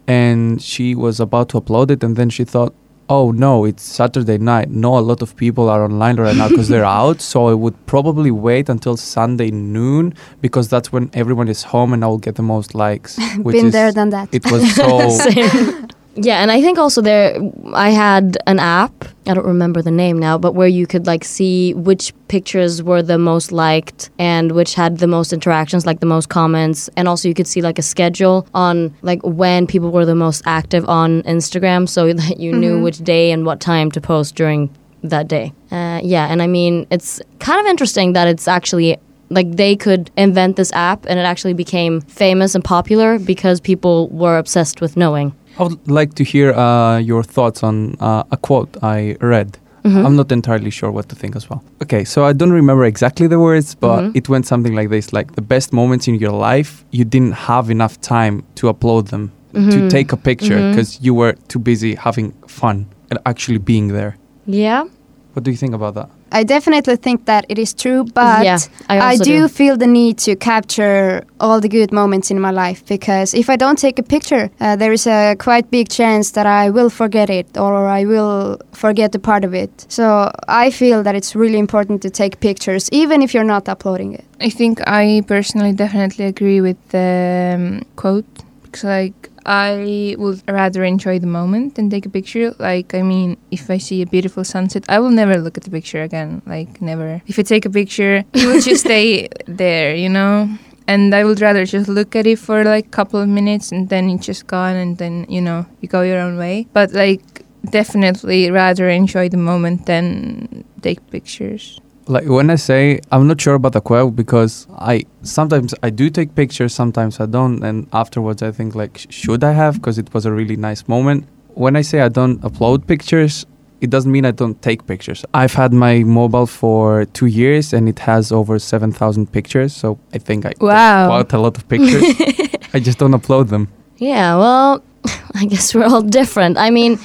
And 0.07 0.61
she 0.61 0.95
was 0.95 1.19
about 1.19 1.49
to 1.49 1.61
upload 1.61 1.89
it, 1.89 2.03
and 2.03 2.17
then 2.17 2.29
she 2.29 2.43
thought, 2.43 2.75
oh 3.09 3.31
no, 3.31 3.65
it's 3.65 3.83
Saturday 3.83 4.37
night. 4.37 4.69
No, 4.69 4.97
a 4.97 5.05
lot 5.11 5.21
of 5.21 5.35
people 5.35 5.69
are 5.69 5.83
online 5.83 6.17
right 6.17 6.35
now 6.35 6.49
because 6.49 6.67
they're 6.67 6.85
out. 7.01 7.21
So 7.21 7.47
I 7.47 7.53
would 7.53 7.85
probably 7.85 8.31
wait 8.31 8.69
until 8.69 8.97
Sunday 8.97 9.51
noon 9.51 10.13
because 10.41 10.67
that's 10.67 10.91
when 10.91 11.09
everyone 11.13 11.47
is 11.47 11.63
home 11.63 11.93
and 11.93 12.03
I 12.03 12.07
will 12.07 12.17
get 12.17 12.35
the 12.35 12.43
most 12.43 12.75
likes. 12.75 13.17
Which 13.37 13.55
Been 13.55 13.67
is, 13.67 13.73
there, 13.73 13.91
done 13.91 14.09
that. 14.09 14.29
It 14.31 14.49
was 14.51 14.75
so. 14.75 15.87
Yeah, 16.15 16.41
and 16.41 16.51
I 16.51 16.61
think 16.61 16.77
also 16.77 17.01
there, 17.01 17.37
I 17.73 17.89
had 17.89 18.37
an 18.45 18.59
app. 18.59 19.05
I 19.25 19.33
don't 19.33 19.45
remember 19.45 19.81
the 19.81 19.91
name 19.91 20.19
now, 20.19 20.37
but 20.37 20.53
where 20.53 20.67
you 20.67 20.85
could 20.85 21.07
like 21.07 21.23
see 21.23 21.73
which 21.73 22.13
pictures 22.27 22.83
were 22.83 23.01
the 23.01 23.17
most 23.17 23.51
liked 23.51 24.11
and 24.19 24.51
which 24.51 24.75
had 24.75 24.99
the 24.99 25.07
most 25.07 25.33
interactions, 25.33 25.85
like 25.85 26.01
the 26.01 26.05
most 26.05 26.29
comments, 26.29 26.89
and 26.97 27.07
also 27.07 27.27
you 27.27 27.33
could 27.33 27.47
see 27.47 27.61
like 27.61 27.79
a 27.79 27.81
schedule 27.81 28.47
on 28.53 28.95
like 29.01 29.21
when 29.23 29.65
people 29.65 29.91
were 29.91 30.05
the 30.05 30.15
most 30.15 30.43
active 30.45 30.87
on 30.87 31.23
Instagram, 31.23 31.89
so 31.89 32.13
that 32.13 32.39
you 32.39 32.53
knew 32.53 32.81
which 32.81 32.99
day 32.99 33.31
and 33.31 33.45
what 33.45 33.59
time 33.59 33.89
to 33.91 34.01
post 34.01 34.35
during 34.35 34.69
that 35.03 35.27
day. 35.27 35.51
Uh, 35.71 35.99
yeah, 36.03 36.27
and 36.27 36.41
I 36.41 36.47
mean 36.47 36.85
it's 36.91 37.21
kind 37.39 37.59
of 37.59 37.65
interesting 37.65 38.13
that 38.13 38.27
it's 38.27 38.47
actually 38.47 38.97
like 39.29 39.51
they 39.51 39.75
could 39.75 40.11
invent 40.15 40.57
this 40.57 40.71
app 40.73 41.05
and 41.07 41.17
it 41.17 41.23
actually 41.23 41.53
became 41.53 42.01
famous 42.01 42.53
and 42.53 42.63
popular 42.63 43.17
because 43.17 43.59
people 43.59 44.09
were 44.09 44.37
obsessed 44.37 44.79
with 44.79 44.95
knowing. 44.95 45.33
I 45.59 45.63
would 45.63 45.87
like 45.89 46.13
to 46.15 46.23
hear 46.23 46.51
uh, 46.53 46.97
your 46.97 47.23
thoughts 47.23 47.63
on 47.63 47.95
uh, 47.99 48.23
a 48.31 48.37
quote 48.37 48.75
I 48.81 49.15
read. 49.21 49.57
Mm-hmm. 49.83 50.05
I'm 50.05 50.15
not 50.15 50.31
entirely 50.31 50.69
sure 50.71 50.91
what 50.91 51.09
to 51.09 51.15
think 51.15 51.35
as 51.35 51.49
well. 51.49 51.61
Okay, 51.81 52.03
so 52.05 52.23
I 52.23 52.31
don't 52.33 52.53
remember 52.53 52.85
exactly 52.85 53.27
the 53.27 53.37
words, 53.37 53.75
but 53.75 54.01
Mhm. 54.01 54.15
it 54.15 54.29
went 54.29 54.45
something 54.47 54.73
like 54.75 54.89
this 54.89 55.11
like 55.11 55.33
the 55.35 55.41
best 55.41 55.73
moments 55.73 56.07
in 56.07 56.15
your 56.15 56.31
life, 56.31 56.85
you 56.91 57.03
didn't 57.05 57.33
have 57.33 57.69
enough 57.69 57.99
time 57.99 58.43
to 58.55 58.67
upload 58.73 59.09
them, 59.09 59.31
Mm-hmm. 59.53 59.69
to 59.71 59.89
take 59.89 60.11
a 60.13 60.17
picture 60.17 60.69
because 60.69 60.99
you 61.05 61.13
were 61.13 61.33
too 61.47 61.59
busy 61.59 61.95
having 61.95 62.31
fun 62.47 62.85
and 63.11 63.19
actually 63.25 63.59
being 63.59 63.89
there. 63.93 64.15
Yeah. 64.47 64.85
What 65.33 65.43
do 65.43 65.51
you 65.51 65.57
think 65.57 65.73
about 65.75 65.93
that? 65.95 66.09
I 66.33 66.43
definitely 66.43 66.95
think 66.95 67.25
that 67.25 67.45
it 67.47 67.59
is 67.59 67.73
true, 67.73 68.03
but 68.03 68.43
Yeah, 68.43 68.57
I 68.89 69.11
also 69.11 69.23
do, 69.23 69.41
do. 69.41 69.47
feel 69.47 69.77
the 69.77 69.87
need 69.87 70.17
to 70.25 70.35
capture 70.35 71.23
all 71.39 71.61
the 71.61 71.69
good 71.69 71.91
moments 71.91 72.31
in 72.31 72.39
my 72.39 72.49
life 72.51 72.83
because 72.87 73.33
if 73.33 73.49
I 73.49 73.55
don't 73.55 73.77
take 73.77 73.99
a 73.99 74.03
picture, 74.03 74.49
uh, 74.59 74.75
there 74.75 74.91
is 74.91 75.05
a 75.05 75.35
quite 75.37 75.69
big 75.69 75.89
chance 75.89 76.31
that 76.31 76.47
I 76.47 76.71
will 76.71 76.89
forget 76.89 77.29
it 77.29 77.55
or 77.57 77.87
I 77.87 78.05
will 78.05 78.57
forget 78.71 79.13
a 79.15 79.19
part 79.19 79.45
of 79.45 79.53
it. 79.53 79.85
So 79.89 80.31
I 80.47 80.71
feel 80.71 81.03
that 81.03 81.15
it's 81.15 81.35
really 81.35 81.59
important 81.59 82.01
to 82.01 82.09
take 82.09 82.39
pictures, 82.39 82.89
even 82.91 83.21
if 83.21 83.33
you're 83.33 83.51
not 83.55 83.69
uploading 83.69 84.13
it. 84.13 84.25
I 84.41 84.49
think 84.49 84.81
I 84.87 85.21
personally 85.27 85.73
definitely 85.73 86.25
agree 86.25 86.61
with 86.61 86.77
the 86.89 87.53
um, 87.55 87.81
quote 87.95 88.25
because, 88.63 88.83
like, 88.83 89.29
I 89.45 90.15
would 90.17 90.41
rather 90.47 90.83
enjoy 90.83 91.19
the 91.19 91.27
moment 91.27 91.75
than 91.75 91.89
take 91.89 92.05
a 92.05 92.09
picture. 92.09 92.53
Like, 92.59 92.93
I 92.93 93.01
mean, 93.01 93.37
if 93.51 93.69
I 93.69 93.77
see 93.77 94.01
a 94.01 94.05
beautiful 94.05 94.43
sunset, 94.43 94.85
I 94.89 94.99
will 94.99 95.11
never 95.11 95.37
look 95.37 95.57
at 95.57 95.63
the 95.63 95.71
picture 95.71 96.01
again. 96.01 96.41
Like, 96.45 96.81
never. 96.81 97.21
If 97.27 97.39
I 97.39 97.43
take 97.43 97.65
a 97.65 97.69
picture, 97.69 98.23
it 98.33 98.45
will 98.45 98.61
just 98.61 98.85
stay 98.85 99.29
there, 99.45 99.95
you 99.95 100.09
know? 100.09 100.49
And 100.87 101.15
I 101.15 101.23
would 101.23 101.39
rather 101.39 101.65
just 101.65 101.87
look 101.87 102.15
at 102.15 102.27
it 102.27 102.39
for 102.39 102.63
like 102.63 102.87
a 102.87 102.89
couple 102.89 103.19
of 103.21 103.29
minutes 103.29 103.71
and 103.71 103.87
then 103.87 104.09
it's 104.09 104.25
just 104.25 104.47
gone 104.47 104.75
and 104.75 104.97
then, 104.97 105.25
you 105.29 105.41
know, 105.41 105.65
you 105.81 105.87
go 105.87 106.01
your 106.01 106.19
own 106.19 106.37
way. 106.37 106.67
But, 106.73 106.91
like, 106.91 107.45
definitely 107.69 108.51
rather 108.51 108.89
enjoy 108.89 109.29
the 109.29 109.37
moment 109.37 109.85
than 109.85 110.65
take 110.81 110.99
pictures. 111.09 111.79
Like 112.07 112.25
when 112.27 112.49
I 112.49 112.55
say 112.55 112.99
I'm 113.11 113.27
not 113.27 113.39
sure 113.39 113.53
about 113.55 113.71
the 113.73 113.81
quote 113.81 114.15
because 114.15 114.67
I 114.77 115.05
sometimes 115.21 115.73
I 115.83 115.89
do 115.89 116.09
take 116.09 116.35
pictures, 116.35 116.73
sometimes 116.75 117.19
I 117.19 117.25
don't, 117.27 117.63
and 117.63 117.87
afterwards 117.93 118.41
I 118.43 118.51
think 118.51 118.75
like 118.75 118.97
sh- 118.97 119.07
should 119.09 119.43
I 119.43 119.51
have 119.53 119.75
because 119.75 119.97
it 119.97 120.13
was 120.13 120.25
a 120.25 120.31
really 120.31 120.57
nice 120.57 120.87
moment. 120.87 121.25
When 121.53 121.75
I 121.75 121.81
say 121.81 122.01
I 122.01 122.09
don't 122.09 122.41
upload 122.41 122.87
pictures, 122.87 123.45
it 123.79 123.89
doesn't 123.89 124.11
mean 124.11 124.25
I 124.25 124.31
don't 124.31 124.61
take 124.61 124.85
pictures. 124.85 125.23
I've 125.33 125.53
had 125.53 125.71
my 125.71 126.03
mobile 126.03 126.45
for 126.47 127.05
two 127.05 127.27
years 127.27 127.73
and 127.73 127.87
it 127.87 127.99
has 127.99 128.31
over 128.33 128.59
seven 128.59 128.91
thousand 128.91 129.31
pictures, 129.31 129.73
so 129.73 129.97
I 130.13 130.17
think 130.17 130.45
I 130.45 130.49
take 130.49 130.61
Wow. 130.61 131.07
quite 131.07 131.31
a 131.33 131.39
lot 131.39 131.57
of 131.57 131.67
pictures. 131.69 132.03
I 132.73 132.79
just 132.79 132.97
don't 132.99 133.11
upload 133.13 133.47
them. 133.47 133.67
Yeah, 133.97 134.35
well, 134.37 134.83
I 135.35 135.45
guess 135.45 135.73
we're 135.73 135.85
all 135.85 136.01
different. 136.01 136.57
I 136.57 136.69
mean, 136.69 136.99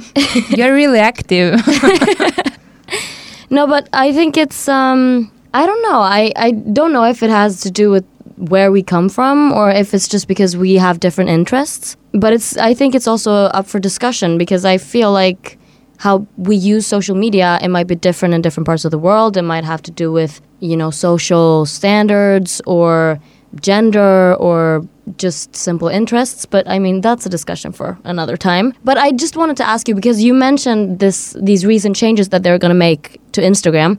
You're 0.56 0.74
really 0.74 0.98
active. 0.98 1.60
No, 3.50 3.66
but 3.66 3.88
I 3.92 4.12
think 4.12 4.36
it's 4.36 4.68
um 4.68 5.30
I 5.52 5.66
don't 5.66 5.82
know. 5.82 6.00
I 6.00 6.32
I 6.36 6.52
don't 6.52 6.92
know 6.92 7.04
if 7.04 7.22
it 7.22 7.30
has 7.30 7.60
to 7.62 7.70
do 7.70 7.90
with 7.90 8.04
where 8.36 8.72
we 8.72 8.82
come 8.82 9.08
from 9.08 9.52
or 9.52 9.70
if 9.70 9.92
it's 9.92 10.08
just 10.08 10.26
because 10.26 10.56
we 10.56 10.74
have 10.74 11.00
different 11.00 11.30
interests. 11.30 11.96
But 12.12 12.32
it's 12.32 12.56
I 12.56 12.74
think 12.74 12.94
it's 12.94 13.06
also 13.06 13.32
up 13.32 13.66
for 13.66 13.78
discussion 13.78 14.38
because 14.38 14.64
I 14.64 14.78
feel 14.78 15.12
like 15.12 15.58
how 15.98 16.26
we 16.36 16.56
use 16.56 16.86
social 16.86 17.14
media 17.14 17.58
it 17.62 17.68
might 17.68 17.86
be 17.86 17.94
different 17.94 18.32
in 18.34 18.40
different 18.40 18.66
parts 18.66 18.84
of 18.84 18.90
the 18.90 18.98
world. 18.98 19.36
It 19.36 19.42
might 19.42 19.64
have 19.64 19.82
to 19.82 19.90
do 19.90 20.10
with, 20.12 20.40
you 20.60 20.76
know, 20.76 20.90
social 20.90 21.66
standards 21.66 22.62
or 22.66 23.20
gender 23.60 24.34
or 24.36 24.86
just 25.16 25.56
simple 25.56 25.88
interests 25.88 26.46
but 26.46 26.68
i 26.68 26.78
mean 26.78 27.00
that's 27.00 27.26
a 27.26 27.28
discussion 27.28 27.72
for 27.72 27.98
another 28.04 28.36
time 28.36 28.72
but 28.84 28.96
i 28.96 29.10
just 29.10 29.36
wanted 29.36 29.56
to 29.56 29.66
ask 29.66 29.88
you 29.88 29.94
because 29.94 30.22
you 30.22 30.32
mentioned 30.32 31.00
this 31.00 31.36
these 31.42 31.66
recent 31.66 31.96
changes 31.96 32.28
that 32.28 32.44
they're 32.44 32.58
going 32.58 32.70
to 32.70 32.74
make 32.78 33.19
to 33.32 33.40
instagram 33.40 33.98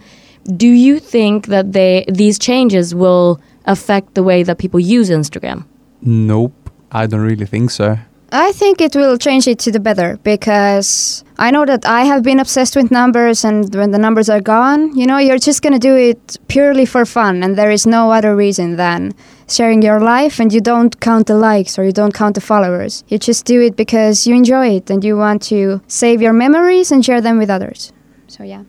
do 0.58 0.68
you 0.68 1.00
think 1.00 1.48
that 1.48 1.74
they 1.74 2.06
these 2.08 2.40
changes 2.40 2.96
will 2.96 3.40
affect 3.66 4.16
the 4.16 4.24
way 4.24 4.44
that 4.44 4.58
people 4.58 4.80
use 4.80 5.10
instagram 5.10 5.66
Nope, 6.02 6.72
I 6.92 7.06
don't 7.06 7.22
really 7.22 7.46
think 7.46 7.70
so. 7.70 7.98
I 8.34 8.54
think 8.54 8.80
it 8.80 8.96
will 8.96 9.18
change 9.18 9.46
it 9.48 9.60
to 9.60 9.72
the 9.72 9.80
better 9.80 10.18
because 10.24 11.24
I 11.38 11.52
know 11.52 11.66
that 11.66 11.86
I 11.86 12.06
have 12.06 12.24
been 12.24 12.40
obsessed 12.40 12.78
with 12.78 12.90
numbers, 12.90 13.44
and 13.44 13.74
when 13.76 13.92
the 13.92 14.00
numbers 14.00 14.30
are 14.30 14.40
gone, 14.40 14.96
you 14.98 15.06
know, 15.06 15.18
you're 15.18 15.38
just 15.38 15.62
gonna 15.62 15.80
do 15.80 15.96
it 15.98 16.38
purely 16.48 16.86
for 16.86 17.06
fun, 17.06 17.44
and 17.44 17.58
there 17.58 17.72
is 17.72 17.86
no 17.86 18.12
other 18.12 18.34
reason 18.36 18.78
than 18.78 19.14
sharing 19.50 19.82
your 19.82 20.00
life, 20.00 20.40
and 20.40 20.54
you 20.54 20.62
don't 20.62 20.98
count 21.02 21.28
the 21.28 21.36
likes 21.36 21.78
or 21.78 21.84
you 21.84 21.92
don't 21.92 22.14
count 22.14 22.36
the 22.36 22.42
followers. 22.42 23.04
You 23.10 23.20
just 23.20 23.46
do 23.46 23.62
it 23.62 23.76
because 23.76 24.26
you 24.26 24.34
enjoy 24.34 24.78
it 24.78 24.90
and 24.90 25.04
you 25.04 25.18
want 25.18 25.42
to 25.44 25.82
save 25.88 26.22
your 26.22 26.34
memories 26.34 26.90
and 26.90 27.04
share 27.06 27.20
them 27.20 27.38
with 27.38 27.50
others. 27.50 27.92
So, 28.28 28.44
yeah. 28.44 28.64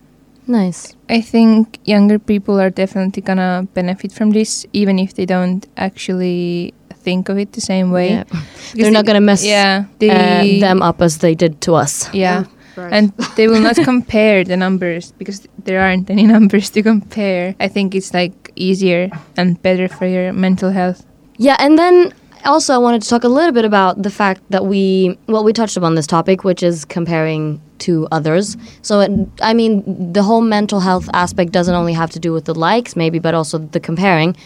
Nice 0.47 0.97
I 1.09 1.21
think 1.21 1.79
younger 1.85 2.19
people 2.19 2.59
are 2.61 2.71
definitely 2.71 3.23
gonna 3.23 3.67
benefit 3.75 4.13
from 4.13 4.31
this, 4.31 4.67
even 4.73 4.99
if 4.99 5.15
they 5.15 5.27
don't 5.27 5.67
actually 5.77 6.75
think 7.03 7.29
of 7.29 7.37
it 7.39 7.53
the 7.53 7.61
same 7.61 7.91
way. 7.91 8.11
Yeah. 8.11 8.25
They're 8.75 8.91
not 8.91 9.05
going 9.05 9.17
to 9.17 9.21
mess 9.21 9.45
Yeah, 9.45 9.85
uh, 10.01 10.45
them 10.61 10.83
up 10.83 11.03
as 11.03 11.19
they 11.19 11.35
did 11.35 11.61
to 11.63 11.75
us 11.75 12.09
Yeah, 12.15 12.45
Right. 12.77 12.93
and 12.93 13.13
they 13.37 13.49
will 13.49 13.61
not 13.61 13.77
compare 13.77 14.45
the 14.45 14.57
numbers 14.57 15.13
because 15.19 15.47
there 15.65 15.81
aren't 15.81 16.09
any 16.11 16.27
numbers 16.35 16.71
to 16.71 16.83
compare. 16.83 17.55
I 17.61 17.69
think 17.69 17.95
it's 17.95 18.15
like 18.15 18.53
easier 18.57 19.11
and 19.37 19.61
better 19.63 19.89
for 19.89 20.07
your 20.07 20.33
mental 20.33 20.71
health. 20.71 21.05
Yeah, 21.39 21.57
and 21.59 21.77
then 21.77 22.15
also 22.45 22.73
I 22.75 22.79
wanted 22.79 23.03
to 23.03 23.09
talk 23.09 23.25
a 23.25 23.29
little 23.29 23.53
bit 23.53 23.65
about 23.65 24.03
the 24.03 24.11
fact 24.11 24.41
that 24.51 24.65
we, 24.65 25.19
well, 25.27 25.45
we 25.45 25.53
touched 25.53 25.77
upon 25.77 25.97
this 25.97 26.07
topic, 26.07 26.45
which 26.45 26.63
is 26.63 26.85
comparing 26.85 27.61
to 27.87 28.09
others. 28.11 28.57
So, 28.83 29.01
it, 29.01 29.11
I 29.41 29.55
mean, 29.55 30.13
the 30.13 30.23
whole 30.23 30.41
mental 30.41 30.81
health 30.81 31.09
aspect 31.13 31.53
doesn't 31.53 31.75
only 31.75 31.93
have 31.93 32.11
to 32.11 32.21
do 32.21 32.33
with 32.33 32.45
the 32.45 32.55
likes, 32.55 32.97
maybe, 32.97 33.19
but 33.19 33.35
also 33.35 33.59
the 33.59 33.81
comparing. 33.81 34.37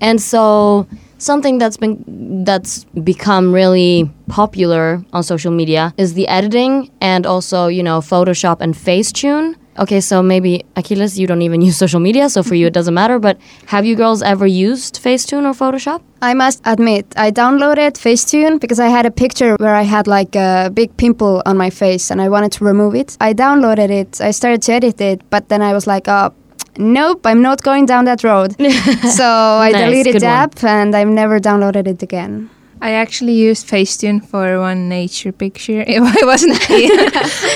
And 0.00 0.20
so, 0.20 0.86
something 1.18 1.58
that's 1.58 1.76
been 1.76 2.44
that's 2.44 2.84
become 3.04 3.52
really 3.52 4.10
popular 4.28 5.04
on 5.12 5.22
social 5.22 5.52
media 5.52 5.92
is 5.96 6.14
the 6.14 6.26
editing 6.28 6.90
and 7.00 7.26
also, 7.26 7.66
you 7.66 7.82
know, 7.82 8.00
Photoshop 8.00 8.60
and 8.60 8.74
Facetune. 8.74 9.56
Okay, 9.80 10.00
so 10.00 10.22
maybe 10.22 10.62
Achilles, 10.76 11.18
you 11.18 11.26
don't 11.26 11.40
even 11.42 11.60
use 11.68 11.76
social 11.78 12.00
media, 12.00 12.28
so 12.28 12.42
for 12.42 12.54
you 12.54 12.66
it 12.66 12.74
doesn't 12.74 12.92
matter. 12.94 13.18
But 13.18 13.38
have 13.66 13.84
you 13.86 13.96
girls 13.96 14.20
ever 14.22 14.46
used 14.46 15.02
Facetune 15.02 15.44
or 15.48 15.54
Photoshop? 15.54 16.02
I 16.20 16.34
must 16.34 16.60
admit, 16.66 17.06
I 17.16 17.30
downloaded 17.30 17.92
Facetune 17.92 18.60
because 18.60 18.78
I 18.78 18.88
had 18.88 19.06
a 19.06 19.10
picture 19.10 19.56
where 19.56 19.74
I 19.74 19.82
had 19.82 20.06
like 20.06 20.36
a 20.36 20.70
big 20.74 20.94
pimple 20.98 21.42
on 21.46 21.56
my 21.56 21.70
face 21.70 22.10
and 22.10 22.20
I 22.20 22.28
wanted 22.28 22.52
to 22.52 22.64
remove 22.64 22.94
it. 22.94 23.16
I 23.20 23.32
downloaded 23.32 23.88
it, 23.90 24.20
I 24.20 24.32
started 24.32 24.60
to 24.62 24.72
edit 24.72 25.00
it, 25.00 25.22
but 25.30 25.48
then 25.48 25.62
I 25.62 25.72
was 25.72 25.86
like, 25.86 26.08
oh, 26.08 26.34
nope, 26.76 27.24
I'm 27.24 27.40
not 27.40 27.62
going 27.62 27.86
down 27.86 28.04
that 28.04 28.22
road. 28.22 28.54
so 29.18 29.24
I 29.24 29.70
Nice, 29.72 29.84
deleted 29.84 30.20
the 30.20 30.26
one. 30.26 30.34
app 30.44 30.62
and 30.62 30.94
I've 30.94 31.08
never 31.08 31.40
downloaded 31.40 31.86
it 31.88 32.02
again. 32.02 32.50
I 32.82 32.92
actually 32.92 33.34
used 33.34 33.68
Facetune 33.68 34.24
for 34.24 34.58
one 34.60 34.88
nature 34.88 35.32
picture. 35.32 35.84
I 35.88 36.24
wasn't. 36.24 36.58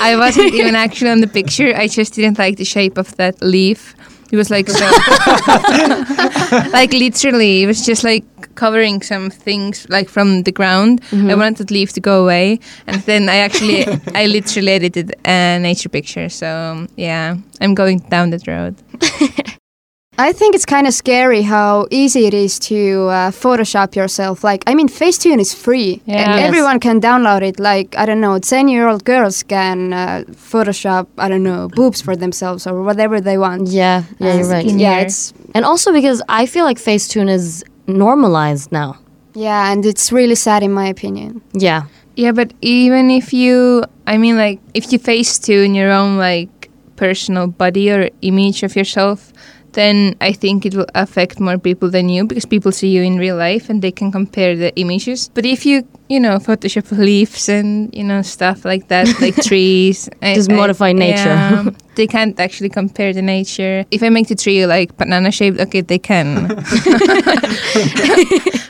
I 0.01 0.15
wasn't 0.17 0.53
even 0.53 0.75
actually 0.75 1.11
on 1.11 1.21
the 1.21 1.27
picture. 1.27 1.73
I 1.75 1.87
just 1.87 2.13
didn't 2.13 2.37
like 2.37 2.57
the 2.57 2.65
shape 2.65 2.97
of 2.97 3.15
that 3.17 3.41
leaf. 3.41 3.95
It 4.31 4.37
was 4.37 4.49
like 4.49 4.67
so, 4.67 4.85
like 6.73 6.91
literally, 6.93 7.61
it 7.63 7.67
was 7.67 7.85
just 7.85 8.03
like 8.03 8.25
covering 8.55 9.03
some 9.03 9.29
things 9.29 9.85
like 9.87 10.09
from 10.09 10.43
the 10.43 10.51
ground. 10.51 11.01
I 11.03 11.15
mm-hmm. 11.15 11.39
wanted 11.39 11.57
that 11.57 11.71
leaf 11.71 11.93
to 11.93 12.01
go 12.01 12.23
away, 12.23 12.59
and 12.87 13.01
then 13.03 13.29
I 13.29 13.37
actually, 13.37 13.85
I 14.15 14.25
literally 14.25 14.71
edited 14.71 15.13
a 15.25 15.59
nature 15.59 15.89
picture. 15.89 16.29
So 16.29 16.87
yeah, 16.97 17.37
I'm 17.61 17.75
going 17.75 17.99
down 17.99 18.31
that 18.31 18.47
road. 18.47 18.75
I 20.17 20.31
think 20.31 20.55
it's 20.55 20.65
kind 20.65 20.87
of 20.87 20.93
scary 20.93 21.41
how 21.41 21.87
easy 21.91 22.25
it 22.25 22.33
is 22.33 22.57
to 22.59 23.07
uh, 23.09 23.31
Photoshop 23.31 23.95
yourself. 23.95 24.43
Like, 24.45 24.63
I 24.65 24.73
mean, 24.73 24.87
Facetune 24.87 25.39
is 25.41 25.53
free. 25.53 26.01
Yeah. 26.05 26.15
and 26.31 26.39
Yes. 26.39 26.47
Everyone 26.47 26.79
can 26.79 27.01
download 27.01 27.41
it. 27.41 27.59
Like, 27.59 27.97
I 27.97 28.05
don't 28.05 28.21
know, 28.21 28.39
10 28.39 28.69
year 28.69 28.87
old 28.87 29.03
girls 29.03 29.43
can 29.43 29.91
uh, 29.91 30.23
Photoshop, 30.31 31.07
I 31.17 31.27
don't 31.27 31.43
know, 31.43 31.67
boobs 31.67 31.99
for 32.01 32.15
themselves 32.15 32.65
or 32.65 32.81
whatever 32.83 33.19
they 33.19 33.37
want. 33.37 33.67
Yeah, 33.67 34.03
yeah, 34.19 34.27
And 34.29 34.39
you're 34.39 34.49
right. 34.49 34.65
Yeah, 34.65 34.69
Skinnier. 34.71 34.99
it's 34.99 35.33
And 35.53 35.65
also 35.65 35.91
because 35.91 36.21
I 36.29 36.45
feel 36.45 36.63
like 36.63 36.77
Facetune 36.77 37.29
is 37.29 37.63
normalized 37.87 38.71
now. 38.71 38.97
yeah, 39.33 39.69
and 39.71 39.85
it's 39.85 40.11
really 40.13 40.35
sad 40.35 40.63
in 40.63 40.71
my 40.71 40.87
opinion. 40.87 41.41
Yeah. 41.53 41.83
Yeah, 42.15 42.31
but 42.31 42.53
even 42.61 43.11
if 43.11 43.33
you, 43.33 43.83
I 44.07 44.17
mean, 44.17 44.37
like, 44.37 44.61
if 44.73 44.93
you 44.93 44.99
Facetune 44.99 45.75
your 45.75 45.91
own, 45.91 46.17
like, 46.17 46.69
personal 46.95 47.47
body 47.47 47.91
or 47.91 48.09
image 48.21 48.63
of 48.63 48.73
yourself, 48.77 49.33
then 49.75 50.15
I 50.21 50.31
think 50.33 50.65
it 50.65 50.73
will 50.73 50.87
affect 50.95 51.39
more 51.39 51.57
people 51.57 51.89
than 51.89 52.09
you 52.09 52.25
because 52.25 52.45
people 52.45 52.71
see 52.71 52.87
you 52.87 53.03
in 53.03 53.17
real 53.17 53.35
life 53.35 53.69
and 53.69 53.81
they 53.81 53.91
can 53.91 54.11
compare 54.11 54.55
the 54.55 54.75
images. 54.77 55.29
But 55.33 55.45
if 55.45 55.65
you, 55.65 55.87
you 56.09 56.19
know, 56.19 56.37
Photoshop 56.39 56.91
leaves 56.97 57.49
and, 57.49 57.93
you 57.93 58.03
know, 58.03 58.21
stuff 58.21 58.65
like 58.65 58.87
that, 58.87 59.07
like 59.21 59.35
trees. 59.43 60.09
Just 60.23 60.49
I- 60.51 60.55
modify 60.55 60.93
nature. 60.93 61.35
yeah, 61.35 61.69
they 61.95 62.07
can't 62.07 62.39
actually 62.39 62.69
compare 62.69 63.13
the 63.13 63.21
nature. 63.21 63.85
If 63.91 64.01
I 64.01 64.09
make 64.09 64.27
the 64.29 64.35
tree 64.35 64.65
like 64.65 64.97
banana 64.97 65.31
shaped, 65.31 65.59
okay, 65.59 65.81
they 65.81 65.99
can. 65.99 66.47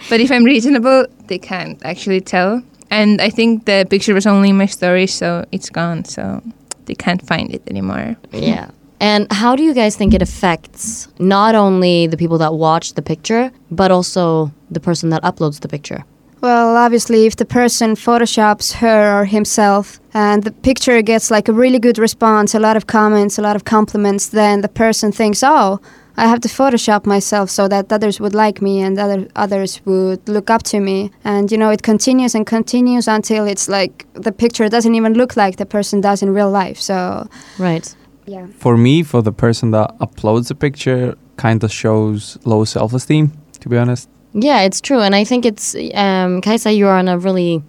but 0.10 0.20
if 0.20 0.32
I'm 0.32 0.44
reasonable, 0.44 1.06
they 1.28 1.38
can't 1.38 1.80
actually 1.86 2.22
tell. 2.22 2.62
And 2.89 3.22
I 3.22 3.30
think 3.30 3.65
the 3.65 3.86
picture 3.89 4.13
was 4.13 4.26
only 4.26 4.50
in 4.50 4.58
my 4.58 4.68
story, 4.68 5.08
so 5.08 5.46
it's 5.52 5.70
gone. 5.70 6.06
So 6.06 6.41
they 6.86 6.96
can't 6.96 7.22
find 7.26 7.54
it 7.54 7.62
anymore. 7.68 8.15
Yeah. 8.32 8.70
And 9.00 9.32
how 9.32 9.56
do 9.56 9.64
you 9.64 9.74
guys 9.74 9.96
think 9.96 10.14
it 10.14 10.22
affects 10.22 11.08
not 11.20 11.56
only 11.56 12.08
the 12.08 12.18
people 12.18 12.38
that 12.38 12.54
watch 12.54 12.94
the 12.94 13.02
picture, 13.02 13.52
but 13.70 13.92
also 13.92 14.52
the 14.72 14.80
person 14.80 15.10
that 15.10 15.22
uploads 15.24 15.60
the 15.60 15.68
picture? 15.68 16.04
Well, 16.42 16.78
obviously, 16.78 17.26
if 17.26 17.38
the 17.38 17.46
person 17.46 17.96
photoshops 17.96 18.74
her 18.74 19.22
or 19.22 19.26
himself 19.26 20.00
and 20.14 20.44
the 20.44 20.52
picture 20.52 21.02
gets 21.02 21.32
like 21.32 21.48
a 21.48 21.54
really 21.54 21.80
good 21.80 21.98
response, 21.98 22.54
a 22.54 22.60
lot 22.60 22.78
of 22.78 22.86
comments, 22.86 23.40
a 23.40 23.42
lot 23.42 23.56
of 23.56 23.66
compliments, 23.66 24.28
then 24.28 24.62
the 24.62 24.70
person 24.70 25.12
thinks, 25.12 25.44
oh, 25.44 25.80
I 26.18 26.28
have 26.28 26.40
to 26.42 26.48
Photoshop 26.48 27.06
myself 27.06 27.50
so 27.50 27.68
that 27.68 27.92
others 27.92 28.20
would 28.20 28.34
like 28.34 28.62
me 28.62 28.82
and 28.82 28.98
other 28.98 29.28
others 29.36 29.82
would 29.86 30.28
look 30.30 30.50
up 30.50 30.64
to 30.64 30.80
me. 30.80 31.12
And 31.24 31.52
you 31.52 31.58
know, 31.58 31.72
it 31.72 31.82
continues 31.82 32.36
and 32.36 32.46
continues 32.46 33.08
until 33.08 33.46
it's 33.46 33.68
like 33.68 34.06
the 34.14 34.32
picture 34.32 34.70
doesn't 34.70 34.96
even 34.96 35.14
look 35.14 35.36
like 35.36 35.58
the 35.58 35.66
person 35.66 36.00
does 36.00 36.22
in 36.22 36.30
real 36.34 36.50
life. 36.50 36.80
So 36.80 37.28
Right. 37.58 37.94
Yeah. 38.26 38.48
For 38.58 38.78
me, 38.78 39.04
for 39.04 39.22
the 39.22 39.32
person 39.32 39.72
that 39.72 39.98
uploads 40.00 40.48
the 40.48 40.56
picture, 40.56 41.16
kind 41.38 41.64
of 41.64 41.72
shows 41.72 42.38
low 42.46 42.66
self-esteem. 42.66 43.32
To 43.62 43.70
be 43.70 43.78
honest. 43.78 44.08
Yeah, 44.34 44.62
it's 44.62 44.80
true, 44.82 45.00
and 45.00 45.16
I 45.16 45.24
think 45.24 45.46
it's 45.46 45.76
um, 45.94 46.42
Kaisa. 46.42 46.72
You're 46.72 46.92
on 46.92 47.08
a 47.08 47.18
really, 47.18 47.64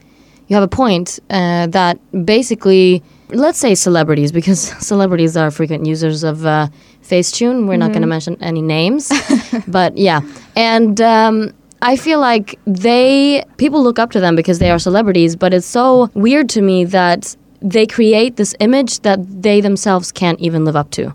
you 0.48 0.56
have 0.56 0.62
a 0.62 0.68
point 0.68 1.20
uh, 1.30 1.68
that 1.68 1.98
basically, 2.24 3.02
let's 3.30 3.58
say 3.58 3.74
celebrities, 3.74 4.32
because 4.32 4.60
celebrities 4.84 5.36
are 5.36 5.50
frequent 5.50 5.86
users 5.86 6.24
of 6.24 6.44
uh, 6.44 6.68
Facetune. 7.02 7.66
We're 7.66 7.76
not 7.78 7.92
going 7.92 8.02
to 8.02 8.08
mention 8.08 8.36
any 8.42 8.60
names, 8.62 9.10
but 9.68 9.96
yeah, 9.96 10.20
and 10.56 11.00
um, 11.00 11.54
I 11.80 11.96
feel 11.96 12.18
like 12.18 12.58
they 12.66 13.44
people 13.56 13.82
look 13.82 13.98
up 13.98 14.10
to 14.10 14.20
them 14.20 14.34
because 14.36 14.58
they 14.58 14.70
are 14.70 14.78
celebrities. 14.78 15.36
But 15.36 15.54
it's 15.54 15.66
so 15.66 16.10
weird 16.14 16.48
to 16.50 16.62
me 16.62 16.84
that 16.86 17.36
they 17.70 17.86
create 17.86 18.36
this 18.36 18.54
image 18.60 19.00
that 19.00 19.18
they 19.42 19.60
themselves 19.60 20.12
can't 20.12 20.40
even 20.40 20.64
live 20.64 20.76
up 20.76 20.90
to. 20.92 21.12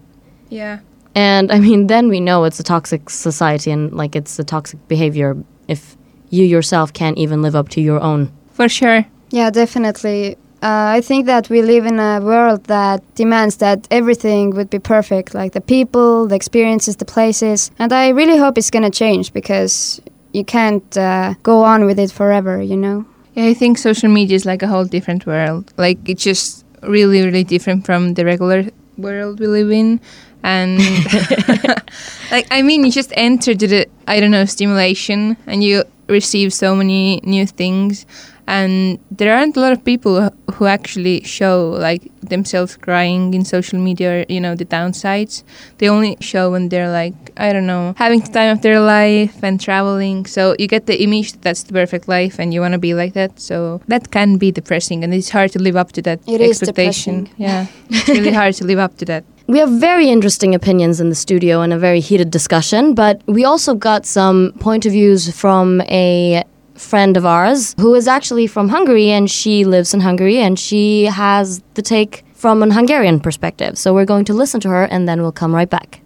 Yeah. 0.50 0.80
And 1.16 1.52
I 1.52 1.60
mean, 1.60 1.88
then 1.88 2.10
we 2.10 2.20
know 2.20 2.44
it's 2.44 2.60
a 2.60 2.64
toxic 2.64 3.10
society 3.10 3.72
and 3.72 3.94
like 3.94 4.16
it's 4.16 4.38
a 4.40 4.44
toxic 4.44 4.80
behavior 4.88 5.36
if 5.68 5.98
you 6.30 6.46
yourself 6.46 6.94
can't 6.94 7.18
even 7.18 7.42
live 7.42 7.56
up 7.56 7.70
to 7.70 7.82
your 7.82 8.00
own. 8.02 8.32
For 8.54 8.68
sure. 8.70 9.06
Yeah, 9.30 9.50
definitely. 9.50 10.36
Uh, 10.64 10.98
I 10.98 11.02
think 11.02 11.26
that 11.26 11.50
we 11.50 11.62
live 11.62 11.86
in 11.86 12.00
a 12.00 12.20
world 12.22 12.66
that 12.66 13.02
demands 13.16 13.58
that 13.58 13.88
everything 13.90 14.52
would 14.52 14.70
be 14.70 14.78
perfect, 14.78 15.34
like 15.34 15.54
the 15.54 15.62
people, 15.62 16.28
the 16.28 16.36
experiences, 16.36 16.98
the 16.98 17.06
places. 17.06 17.72
And 17.80 17.92
I 17.92 18.10
really 18.10 18.38
hope 18.38 18.58
it's 18.58 18.70
going 18.70 18.84
to 18.84 18.92
change 18.92 19.34
because 19.34 20.00
you 20.34 20.46
can't 20.46 20.98
uh, 20.98 21.34
go 21.42 21.64
on 21.64 21.86
with 21.86 21.98
it 21.98 22.12
forever, 22.12 22.62
you 22.62 22.78
know? 22.78 23.06
Yeah, 23.34 23.46
I 23.46 23.54
think 23.54 23.78
social 23.78 24.10
media 24.10 24.36
is 24.36 24.46
like 24.46 24.62
a 24.62 24.68
whole 24.68 24.86
different 24.86 25.26
world. 25.26 25.72
Like 25.78 25.98
it's 26.10 26.24
just 26.24 26.66
really, 26.84 27.24
really 27.24 27.44
different 27.44 27.86
from 27.86 28.14
the 28.16 28.26
regular 28.26 28.68
world 28.98 29.40
we 29.40 29.48
live 29.48 29.72
in. 29.72 30.02
And 30.44 30.80
like 32.32 32.48
I 32.52 32.62
mean, 32.62 32.84
you 32.84 32.92
just 32.92 33.14
enter 33.16 33.56
to 33.56 33.68
the 33.68 33.88
I 34.08 34.20
don't 34.20 34.32
know 34.32 34.46
stimulation, 34.46 35.38
and 35.48 35.64
you 35.64 35.84
receive 36.08 36.52
so 36.54 36.76
many 36.76 37.22
new 37.24 37.48
things. 37.48 38.06
And 38.48 39.00
there 39.12 39.34
aren't 39.36 39.56
a 39.58 39.60
lot 39.60 39.72
of 39.72 39.84
people 39.84 40.30
who- 40.54 40.66
actually 40.66 41.24
show 41.24 41.70
like 41.88 42.04
themselves 42.22 42.78
crying 42.78 43.34
in 43.34 43.44
social 43.46 43.80
media. 43.80 44.10
Or, 44.22 44.26
you 44.30 44.40
know 44.40 44.56
the 44.56 44.66
downsides. 44.66 45.44
They 45.80 45.90
only 45.90 46.18
show 46.20 46.52
when 46.52 46.70
they're 46.70 46.92
like 46.92 47.14
I 47.38 47.52
don't 47.54 47.66
know 47.66 47.94
having 47.98 48.20
the 48.22 48.32
time 48.32 48.52
of 48.56 48.62
their 48.62 48.80
life 48.80 49.36
and 49.44 49.60
traveling. 49.60 50.26
So 50.28 50.56
you 50.60 50.68
get 50.68 50.86
the 50.86 51.02
image 51.04 51.32
that 51.34 51.42
that's 51.42 51.64
the 51.64 51.74
perfect 51.74 52.08
life, 52.08 52.36
and 52.40 52.54
you 52.54 52.62
want 52.62 52.74
to 52.74 52.80
be 52.80 52.94
like 52.94 53.14
that. 53.14 53.40
So 53.40 53.82
that 53.88 54.12
can 54.12 54.38
be 54.38 54.52
depressing, 54.52 55.04
and 55.04 55.14
it's 55.14 55.30
hard 55.30 55.52
to 55.54 55.60
live 55.60 55.76
up 55.76 55.92
to 55.94 56.02
that 56.04 56.20
It 56.28 56.42
expectation. 56.42 57.28
Yeah, 57.38 57.66
it's 57.90 58.08
really 58.10 58.32
hard 58.42 58.54
to 58.56 58.66
live 58.66 58.80
up 58.80 58.98
to 58.98 59.06
that. 59.06 59.24
We 59.48 59.60
have 59.60 59.72
very 59.82 60.08
interesting 60.08 60.56
opinions 60.56 61.02
in 61.02 61.10
the 61.10 61.16
studio 61.16 61.62
and 61.62 61.74
a 61.74 61.78
very 61.78 62.00
heated 62.00 62.32
discussion, 62.32 62.94
but 62.94 63.22
we 63.26 63.44
also 63.44 63.74
got 63.74 64.06
some 64.06 64.54
point 64.60 64.86
of 64.86 64.94
views 64.94 65.30
from 65.36 65.82
a 65.90 66.44
friend 66.82 67.16
of 67.16 67.26
ours 67.26 67.76
who 67.80 67.94
is 67.96 68.08
actually 68.08 68.48
from 68.48 68.70
Hungary 68.70 69.10
and 69.10 69.30
she 69.30 69.66
lives 69.66 69.94
in 69.94 70.02
Hungary 70.02 70.38
and 70.40 70.60
she 70.60 71.06
has 71.06 71.62
the 71.76 71.82
take 71.82 72.26
from 72.34 72.64
an 72.64 72.72
Hungarian 72.72 73.20
perspective. 73.20 73.78
So 73.78 73.94
we're 73.94 74.06
going 74.06 74.26
to 74.26 74.34
listen 74.34 74.60
to 74.62 74.70
her 74.70 74.84
and 74.84 75.08
then 75.08 75.22
we'll 75.22 75.32
come 75.32 75.54
right 75.54 75.70
back. 75.70 76.02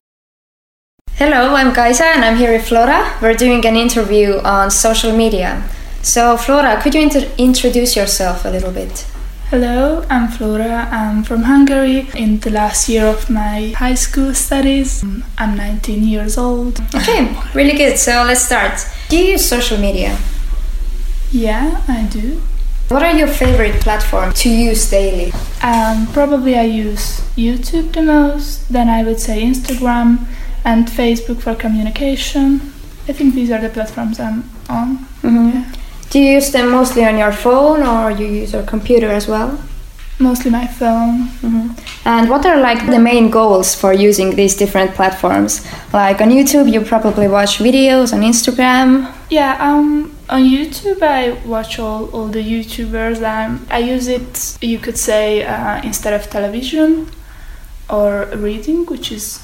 Hello, 1.14 1.56
I'm 1.56 1.74
Kaisa 1.74 2.04
and 2.04 2.26
I'm 2.26 2.36
here 2.36 2.52
with 2.52 2.68
Flora. 2.68 3.18
We're 3.22 3.36
doing 3.36 3.66
an 3.66 3.78
interview 3.78 4.40
on 4.40 4.70
social 4.70 5.16
media. 5.16 5.64
So, 6.02 6.36
Flora, 6.38 6.80
could 6.82 6.94
you 6.94 7.02
inter- 7.02 7.32
introduce 7.38 7.96
yourself 7.96 8.44
a 8.44 8.50
little 8.50 8.72
bit? 8.72 9.08
Hello, 9.50 10.06
I'm 10.10 10.28
Flora. 10.28 10.90
I'm 10.92 11.24
from 11.24 11.44
Hungary 11.44 12.10
in 12.16 12.40
the 12.42 12.50
last 12.50 12.90
year 12.90 13.06
of 13.06 13.30
my 13.30 13.74
high 13.78 13.96
school 13.96 14.34
studies. 14.34 15.04
I'm 15.38 15.56
19 15.56 16.04
years 16.04 16.38
old. 16.38 16.82
Okay, 16.94 17.34
really 17.54 17.78
good. 17.78 17.98
So, 17.98 18.12
let's 18.28 18.42
start. 18.46 18.86
Do 19.08 19.18
you 19.18 19.32
use 19.32 19.48
social 19.48 19.78
media? 19.78 20.18
Yeah, 21.36 21.82
I 21.90 22.04
do. 22.04 22.42
What 22.88 23.04
are 23.04 23.14
your 23.14 23.28
favorite 23.28 23.82
platforms 23.82 24.40
to 24.44 24.50
use 24.50 24.90
daily? 24.90 25.34
Um, 25.62 26.08
probably 26.14 26.56
I 26.58 26.64
use 26.64 27.20
YouTube 27.36 27.92
the 27.94 28.04
most, 28.04 28.72
then 28.72 28.88
I 28.88 29.04
would 29.04 29.20
say 29.20 29.44
Instagram 29.44 30.26
and 30.64 30.88
Facebook 30.88 31.42
for 31.42 31.54
communication. 31.56 32.72
I 33.10 33.12
think 33.12 33.36
these 33.36 33.52
are 33.52 33.60
the 33.60 33.70
platforms 33.70 34.20
I'm 34.20 34.50
on. 34.70 35.06
Mhm. 35.24 35.54
Yeah. 35.54 35.64
Do 36.10 36.20
you 36.20 36.36
use 36.36 36.52
them 36.52 36.72
mostly 36.72 37.04
on 37.04 37.18
your 37.18 37.34
phone 37.34 37.84
or 37.84 38.12
you 38.12 38.28
use 38.28 38.54
your 38.54 38.64
computer 38.64 39.12
as 39.12 39.28
well? 39.28 39.60
Mostly 40.18 40.52
my 40.52 40.68
phone. 40.68 41.28
And 42.06 42.30
what 42.30 42.46
are 42.46 42.62
like 42.62 42.86
the 42.86 43.00
main 43.00 43.30
goals 43.30 43.76
for 43.76 43.92
using 43.92 44.36
these 44.36 44.56
different 44.56 44.94
platforms? 44.96 45.62
Like 45.92 46.22
on 46.22 46.30
YouTube, 46.30 46.72
you 46.72 46.80
probably 46.82 47.28
watch 47.28 47.58
videos, 47.58 48.14
on 48.14 48.22
Instagram. 48.22 49.12
Yeah, 49.30 49.58
um, 49.60 50.15
on 50.30 50.44
YouTube 50.44 51.02
I 51.02 51.32
watch 51.46 51.80
all, 51.80 52.10
all 52.12 52.28
the 52.28 52.42
YouTubers. 52.42 53.22
Um, 53.24 53.66
I 53.70 53.80
use 53.80 54.08
it, 54.08 54.58
you 54.62 54.80
could 54.80 54.98
say, 54.98 55.44
uh, 55.44 55.82
instead 55.84 56.14
of 56.14 56.30
television 56.30 57.10
or 57.90 58.26
reading, 58.36 58.86
which 58.86 59.12
is 59.12 59.40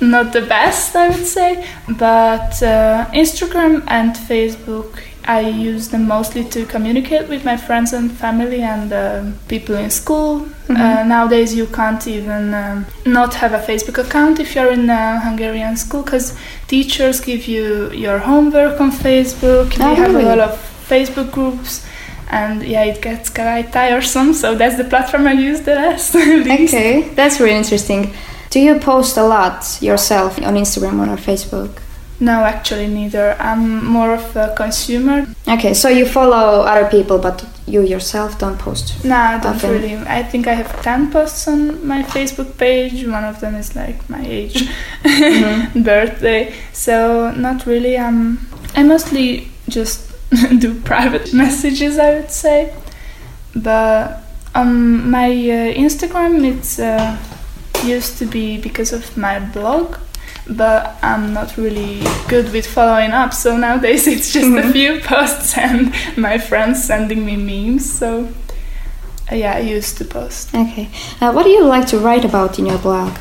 not 0.00 0.32
the 0.32 0.42
best, 0.42 0.94
I 0.96 1.08
would 1.08 1.26
say. 1.26 1.66
But 1.88 2.62
uh, 2.62 3.06
Instagram 3.12 3.84
and 3.88 4.14
Facebook, 4.14 5.00
I 5.30 5.42
use 5.42 5.90
them 5.90 6.08
mostly 6.08 6.42
to 6.46 6.66
communicate 6.66 7.28
with 7.28 7.44
my 7.44 7.56
friends 7.56 7.92
and 7.92 8.10
family 8.10 8.62
and 8.62 8.92
uh, 8.92 9.30
people 9.46 9.76
in 9.76 9.88
school. 9.88 10.48
Uh, 10.68 11.04
nowadays, 11.04 11.54
you 11.54 11.66
can't 11.66 12.04
even 12.08 12.52
um, 12.52 12.84
not 13.06 13.34
have 13.34 13.52
a 13.52 13.60
Facebook 13.60 13.98
account 14.04 14.40
if 14.40 14.56
you're 14.56 14.72
in 14.72 14.90
a 14.90 15.20
Hungarian 15.20 15.76
school 15.76 16.02
because 16.02 16.36
teachers 16.66 17.20
give 17.20 17.46
you 17.46 17.92
your 17.92 18.18
homework 18.18 18.80
on 18.80 18.90
Facebook. 18.90 19.68
Oh, 19.78 19.90
we 19.90 19.96
have 19.96 20.16
a 20.16 20.22
lot 20.22 20.40
of 20.40 20.52
Facebook 20.88 21.30
groups. 21.30 21.86
And 22.28 22.64
yeah, 22.64 22.82
it 22.82 23.00
gets 23.00 23.30
quite 23.30 23.72
tiresome, 23.72 24.34
so 24.34 24.56
that's 24.56 24.76
the 24.76 24.84
platform 24.84 25.28
I 25.28 25.34
use 25.34 25.60
the 25.60 25.76
least. 26.44 26.74
Okay, 26.74 27.02
that's 27.14 27.38
really 27.38 27.56
interesting. 27.56 28.12
Do 28.50 28.58
you 28.58 28.80
post 28.80 29.16
a 29.16 29.22
lot 29.22 29.78
yourself 29.80 30.38
on 30.42 30.54
Instagram 30.56 30.98
or 30.98 31.08
on 31.10 31.18
Facebook? 31.18 31.70
No, 32.20 32.44
actually, 32.44 32.86
neither. 32.86 33.34
I'm 33.40 33.82
more 33.84 34.12
of 34.14 34.36
a 34.36 34.52
consumer. 34.54 35.26
Okay, 35.48 35.72
so 35.72 35.88
you 35.88 36.04
follow 36.04 36.60
other 36.62 36.86
people, 36.90 37.18
but 37.18 37.44
you 37.66 37.80
yourself 37.82 38.38
don't 38.38 38.58
post. 38.58 39.02
No, 39.04 39.16
I 39.16 39.38
don't 39.38 39.56
Often. 39.56 39.70
really. 39.70 39.96
I 39.96 40.22
think 40.22 40.46
I 40.46 40.52
have 40.52 40.82
10 40.82 41.10
posts 41.12 41.48
on 41.48 41.86
my 41.86 42.02
Facebook 42.02 42.58
page. 42.58 43.06
One 43.06 43.24
of 43.24 43.40
them 43.40 43.54
is 43.54 43.74
like 43.74 44.08
my 44.10 44.22
age, 44.26 44.68
birthday. 45.74 46.52
So, 46.72 47.30
not 47.32 47.64
really. 47.66 47.96
Um, 47.96 48.46
I 48.76 48.82
mostly 48.82 49.48
just 49.68 50.12
do 50.58 50.74
private 50.82 51.32
messages, 51.32 51.98
I 51.98 52.14
would 52.14 52.30
say. 52.30 52.74
But 53.56 54.22
on 54.54 55.10
my 55.10 55.30
uh, 55.30 55.72
Instagram, 55.74 56.44
it's 56.44 56.78
uh, 56.78 57.16
used 57.84 58.18
to 58.18 58.26
be 58.26 58.58
because 58.58 58.92
of 58.92 59.16
my 59.16 59.38
blog. 59.38 59.96
But 60.48 60.96
I'm 61.02 61.32
not 61.32 61.56
really 61.56 62.02
good 62.28 62.52
with 62.52 62.66
following 62.66 63.12
up, 63.12 63.32
so 63.32 63.56
nowadays 63.56 64.06
it's 64.14 64.32
just 64.32 64.50
a 64.52 64.72
few 64.72 65.00
posts 65.04 65.56
and 65.56 65.94
my 66.16 66.38
friends 66.38 66.82
sending 66.82 67.24
me 67.24 67.36
memes. 67.36 67.90
So 67.90 68.28
uh, 69.30 69.36
yeah, 69.36 69.54
I 69.54 69.60
used 69.60 69.96
to 69.98 70.04
post. 70.04 70.54
Okay. 70.54 70.88
Uh, 71.20 71.32
what 71.32 71.44
do 71.44 71.50
you 71.50 71.64
like 71.64 71.86
to 71.88 71.98
write 71.98 72.24
about 72.24 72.58
in 72.58 72.66
your 72.66 72.78
blog? 72.78 73.16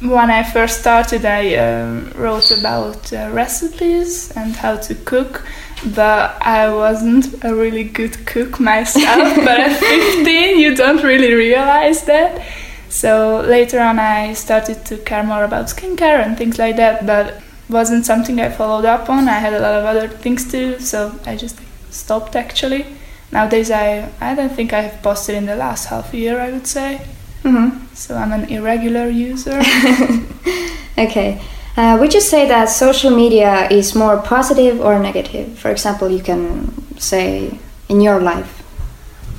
When 0.00 0.30
I 0.30 0.42
first 0.42 0.80
started, 0.80 1.24
I 1.24 1.54
um, 1.54 2.12
wrote 2.16 2.50
about 2.50 3.12
uh, 3.12 3.30
recipes 3.32 4.32
and 4.32 4.54
how 4.56 4.76
to 4.76 4.94
cook, 4.94 5.46
but 5.94 6.36
I 6.42 6.68
wasn't 6.74 7.44
a 7.44 7.54
really 7.54 7.84
good 7.84 8.26
cook 8.26 8.58
myself. 8.72 9.36
but 9.36 9.60
at 9.60 9.78
15, 9.78 10.58
you 10.58 10.74
don't 10.74 11.02
really 11.02 11.32
realize 11.32 12.04
that. 12.04 12.42
So 12.94 13.40
later 13.40 13.80
on, 13.80 13.98
I 13.98 14.34
started 14.34 14.84
to 14.86 14.98
care 14.98 15.24
more 15.24 15.42
about 15.42 15.66
skincare 15.66 16.24
and 16.24 16.38
things 16.38 16.60
like 16.60 16.76
that, 16.76 17.04
but 17.04 17.42
wasn't 17.68 18.06
something 18.06 18.40
I 18.40 18.50
followed 18.50 18.84
up 18.84 19.10
on. 19.10 19.28
I 19.28 19.40
had 19.40 19.52
a 19.52 19.58
lot 19.58 19.74
of 19.74 19.84
other 19.84 20.06
things 20.06 20.44
to 20.52 20.76
do, 20.76 20.78
so 20.78 21.18
I 21.26 21.34
just 21.34 21.58
stopped 21.90 22.36
actually. 22.36 22.86
Nowadays, 23.32 23.72
I, 23.72 24.08
I 24.20 24.36
don't 24.36 24.52
think 24.52 24.72
I 24.72 24.82
have 24.82 25.02
posted 25.02 25.34
in 25.34 25.46
the 25.46 25.56
last 25.56 25.86
half 25.86 26.14
year, 26.14 26.38
I 26.38 26.52
would 26.52 26.68
say. 26.68 27.00
Mm-hmm. 27.42 27.84
So 27.94 28.14
I'm 28.14 28.30
an 28.30 28.44
irregular 28.48 29.08
user. 29.08 29.60
Okay. 30.96 31.40
Uh, 31.76 31.96
would 31.98 32.14
you 32.14 32.20
say 32.20 32.46
that 32.46 32.68
social 32.68 33.10
media 33.10 33.68
is 33.68 33.96
more 33.96 34.22
positive 34.22 34.80
or 34.80 35.00
negative? 35.00 35.58
For 35.58 35.72
example, 35.72 36.08
you 36.08 36.22
can 36.22 36.70
say, 37.00 37.58
in 37.88 38.00
your 38.00 38.20
life? 38.20 38.62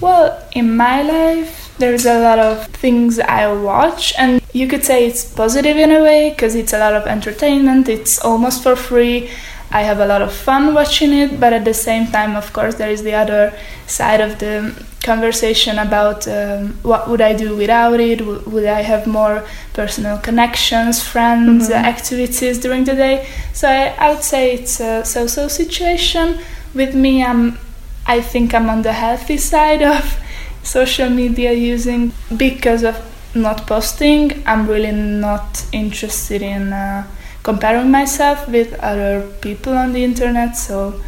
Well, 0.02 0.44
in 0.52 0.76
my 0.76 1.02
life, 1.02 1.65
there's 1.78 2.06
a 2.06 2.20
lot 2.20 2.40
of 2.40 2.68
things 2.68 3.20
I 3.20 3.52
watch, 3.52 4.14
and 4.18 4.42
you 4.54 4.68
could 4.68 4.84
say 4.84 5.06
it's 5.08 5.26
positive 5.26 5.78
in 5.78 5.92
a 5.92 6.02
way 6.02 6.30
because 6.30 6.56
it's 6.56 6.74
a 6.74 6.80
lot 6.80 6.94
of 6.94 7.06
entertainment, 7.08 7.90
it's 7.90 8.20
almost 8.20 8.64
for 8.64 8.76
free. 8.76 9.30
I 9.72 9.82
have 9.82 10.00
a 10.00 10.06
lot 10.06 10.22
of 10.22 10.32
fun 10.32 10.74
watching 10.74 11.12
it, 11.12 11.40
but 11.40 11.52
at 11.52 11.66
the 11.66 11.74
same 11.74 12.08
time, 12.08 12.36
of 12.36 12.54
course, 12.54 12.76
there 12.76 12.90
is 12.92 13.04
the 13.04 13.14
other 13.14 13.52
side 13.88 14.22
of 14.22 14.40
the 14.40 14.74
conversation 15.04 15.78
about 15.80 16.28
um, 16.28 16.78
what 16.84 17.10
would 17.10 17.20
I 17.20 17.34
do 17.34 17.56
without 17.58 18.00
it? 18.00 18.20
W- 18.20 18.42
would 18.48 18.66
I 18.66 18.82
have 18.82 19.06
more 19.06 19.44
personal 19.74 20.18
connections, 20.20 21.04
friends, 21.04 21.68
Mhm. 21.70 21.72
uh, 21.74 21.88
activities 21.96 22.58
during 22.60 22.86
the 22.86 22.96
day? 22.96 23.28
So 23.54 23.68
I, 23.68 23.94
I 24.00 24.10
would 24.14 24.24
say 24.24 24.54
it's 24.54 24.80
a 24.80 25.04
so-so 25.04 25.48
situation. 25.48 26.38
With 26.74 26.94
me, 26.96 27.24
I'm, 27.24 27.58
I 28.06 28.22
think 28.22 28.54
I'm 28.54 28.70
on 28.70 28.82
the 28.84 28.94
healthy 28.94 29.38
side 29.38 29.82
of 29.82 30.04
social 30.66 31.10
media 31.10 31.54
using 31.54 32.12
because 32.36 32.84
of 32.84 32.96
not 33.36 33.68
posting. 33.68 34.44
I'm 34.46 34.68
really 34.68 34.92
not 34.92 35.66
interested 35.72 36.42
in 36.42 36.74
uh, 36.74 37.06
comparing 37.44 37.92
myself 37.92 38.48
with 38.48 38.74
other 38.76 39.30
people 39.42 39.74
on 39.74 39.94
the 39.94 40.04
internet, 40.04 40.58
so 40.58 41.02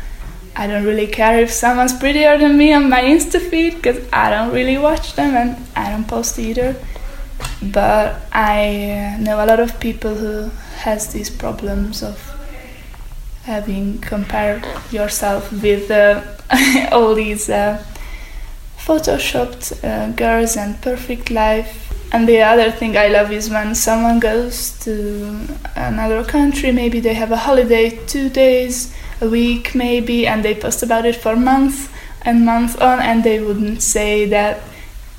I 0.56 0.68
don't 0.68 0.84
really 0.86 1.08
care 1.08 1.40
if 1.40 1.52
someone's 1.52 1.94
prettier 1.94 2.38
than 2.38 2.58
me 2.58 2.74
on 2.74 2.90
my 2.90 3.02
Insta 3.02 3.40
feed 3.40 3.76
because 3.76 4.00
I 4.12 4.30
don't 4.30 4.54
really 4.54 4.78
watch 4.78 5.14
them 5.14 5.36
and 5.36 5.68
I 5.76 5.92
don't 5.92 6.08
post 6.08 6.40
either. 6.40 6.76
But 7.62 8.22
I 8.32 9.16
uh, 9.18 9.22
know 9.22 9.44
a 9.44 9.46
lot 9.46 9.60
of 9.60 9.80
people 9.80 10.16
who 10.16 10.50
has 10.80 11.14
these 11.14 11.30
problems 11.30 12.02
of 12.04 12.18
having 13.44 14.00
compared 14.00 14.66
yourself 14.92 15.52
with 15.62 15.90
uh, 15.90 16.22
all 16.92 17.16
these 17.16 17.50
uh, 17.50 17.84
photoshopped 18.88 19.84
uh, 19.84 20.12
girls 20.16 20.56
and 20.58 20.82
perfect 20.82 21.30
life. 21.30 21.72
And 22.14 22.28
the 22.28 22.42
other 22.42 22.72
thing 22.72 22.96
I 22.96 23.08
love 23.10 23.32
is 23.34 23.50
when 23.50 23.76
someone 23.76 24.20
goes 24.20 24.72
to 24.86 25.46
another 25.76 26.24
country, 26.24 26.72
maybe 26.72 27.00
they 27.02 27.14
have 27.16 27.32
a 27.34 27.38
holiday, 27.48 27.90
two 28.08 28.30
days, 28.30 28.94
a 29.20 29.28
week 29.28 29.76
maybe, 29.76 30.26
and 30.26 30.44
they 30.46 30.56
post 30.56 30.84
about 30.84 31.06
it 31.06 31.18
for 31.18 31.36
months 31.36 31.90
and 32.22 32.46
months 32.46 32.76
on, 32.78 33.00
and 33.00 33.24
they 33.24 33.40
wouldn't 33.42 33.82
say 33.82 34.26
that 34.26 34.62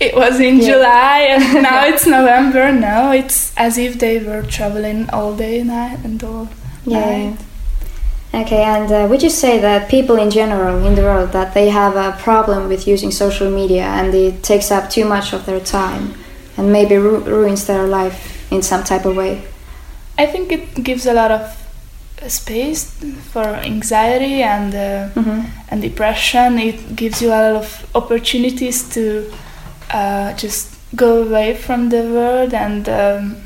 it 0.01 0.15
was 0.15 0.41
in 0.41 0.59
Yeah. 0.59 0.67
July 0.73 1.19
and 1.31 1.63
now 1.69 1.85
it's 1.87 2.07
November. 2.07 2.73
No, 2.73 3.11
it's 3.13 3.53
as 3.57 3.77
if 3.77 3.99
they 3.99 4.19
were 4.19 4.43
traveling 4.43 5.11
all 5.11 5.37
day, 5.37 5.63
night, 5.63 5.99
and 6.05 6.23
all 6.25 6.49
night. 6.87 7.37
Okay, 8.35 8.63
and 8.63 8.93
uh, 8.93 9.07
would 9.09 9.23
you 9.23 9.31
say 9.31 9.59
that 9.59 9.89
people 9.89 10.17
in 10.17 10.31
general 10.31 10.85
in 10.87 10.95
the 10.95 11.03
world 11.03 11.33
that 11.33 11.55
they 11.55 11.71
have 11.71 11.97
a 11.97 12.17
problem 12.19 12.69
with 12.69 12.87
using 12.87 13.11
social 13.11 13.51
media 13.51 13.85
and 13.85 14.15
it 14.15 14.43
takes 14.43 14.71
up 14.71 14.91
too 14.91 15.05
much 15.07 15.33
of 15.33 15.47
their 15.47 15.61
time 15.61 16.13
and 16.57 16.71
maybe 16.71 16.97
ru- 16.97 17.21
ruins 17.21 17.67
their 17.67 17.87
life 17.87 18.47
in 18.53 18.61
some 18.63 18.85
type 18.85 19.07
of 19.07 19.17
way? 19.17 19.43
I 20.19 20.27
think 20.27 20.53
it 20.53 20.85
gives 20.85 21.07
a 21.07 21.15
lot 21.15 21.31
of 21.31 21.55
space 22.27 22.91
for 23.33 23.45
anxiety 23.45 24.43
and 24.43 24.75
uh, 24.75 25.09
hmm 25.21 25.41
and 25.71 25.83
depression. 25.83 26.59
It 26.59 26.97
gives 26.97 27.21
you 27.23 27.29
a 27.29 27.37
lot 27.53 27.57
of 27.57 27.91
opportunities 27.95 28.89
to 28.95 29.31
uh, 29.91 30.33
just 30.35 30.75
go 30.97 31.23
away 31.23 31.55
from 31.55 31.91
the 31.91 32.03
world 32.03 32.55
and 32.55 32.89
um, 32.89 33.37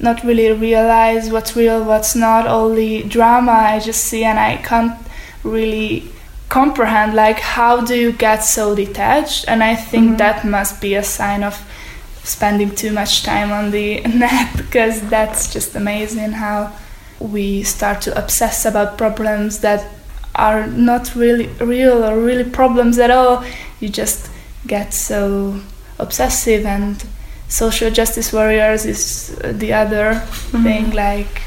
not 0.00 0.24
really 0.24 0.50
realize 0.52 1.30
what's 1.30 1.54
real, 1.56 1.84
what's 1.84 2.14
not. 2.14 2.46
All 2.46 2.70
the 2.74 3.02
drama 3.02 3.52
I 3.52 3.78
just 3.80 4.04
see, 4.04 4.24
and 4.24 4.38
I 4.38 4.56
can't 4.56 4.96
really 5.44 6.04
comprehend 6.48 7.14
like 7.14 7.38
how 7.38 7.80
do 7.80 7.94
you 7.94 8.12
get 8.12 8.42
so 8.42 8.74
detached. 8.74 9.44
And 9.46 9.62
I 9.62 9.76
think 9.76 10.12
Mhm. 10.12 10.18
that 10.18 10.44
must 10.44 10.80
be 10.80 10.94
a 10.96 11.02
sign 11.02 11.42
of 11.44 11.56
spending 12.24 12.74
too 12.74 12.92
much 12.92 13.22
time 13.22 13.50
on 13.52 13.70
the 13.70 14.00
net 14.24 14.48
because 14.56 15.00
that's 15.02 15.52
just 15.52 15.74
amazing 15.76 16.32
how 16.32 16.70
we 17.18 17.62
start 17.62 18.00
to 18.02 18.18
obsess 18.18 18.64
about 18.64 18.98
problems 18.98 19.58
that 19.60 19.84
are 20.34 20.66
not 20.66 21.14
really 21.14 21.46
real 21.60 22.04
or 22.04 22.18
really 22.18 22.44
problems 22.44 22.98
at 22.98 23.10
all. 23.10 23.44
You 23.80 23.88
just 23.88 24.28
get 24.66 24.92
so 24.94 25.60
obsessive 25.98 26.64
and 26.66 27.02
social 27.50 27.90
justice 27.90 28.32
warriors 28.32 28.86
is 28.86 29.02
uh, 29.44 29.52
the 29.62 29.72
other 29.82 30.14
thing 30.64 30.90
like 30.92 31.42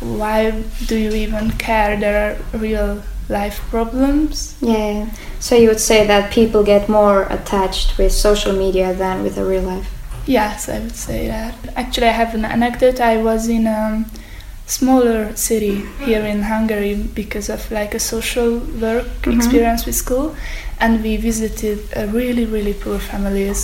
why 0.00 0.50
do 0.86 0.96
you 0.96 1.10
even 1.12 1.50
care 1.52 1.96
there 1.98 2.18
are 2.26 2.58
real 2.58 3.02
life 3.28 3.60
problems 3.70 4.56
Yeah. 4.60 5.06
So 5.40 5.56
you 5.56 5.68
would 5.68 5.80
say 5.80 6.06
that 6.06 6.32
people 6.32 6.62
get 6.64 6.88
more 6.88 7.22
attached 7.30 7.98
with 7.98 8.12
social 8.12 8.52
media 8.52 8.94
than 8.94 9.22
with 9.22 9.34
the 9.36 9.44
real 9.44 9.62
life? 9.74 9.88
yes 10.24 10.68
i 10.68 10.78
would 10.78 10.94
say 10.94 11.26
that 11.26 11.54
actually 11.74 12.06
i 12.06 12.12
have 12.22 12.32
an 12.38 12.44
anecdote 12.44 13.00
i 13.00 13.16
was 13.20 13.48
in 13.48 13.66
a 13.66 14.04
smaller 14.66 15.34
city 15.34 15.82
here 16.06 16.24
in 16.24 16.42
hungary 16.42 16.94
because 16.94 17.48
of 17.48 17.60
like 17.78 17.92
a 17.92 17.98
social 18.14 18.50
work 18.84 19.08
Mhm. 19.22 19.34
experience 19.36 19.82
with 19.86 19.96
school 20.04 20.26
and 20.78 21.02
we 21.02 21.16
visited 21.16 21.78
uh, 21.96 22.06
really 22.18 22.44
really 22.56 22.72
poor 22.84 23.00
families 23.00 23.60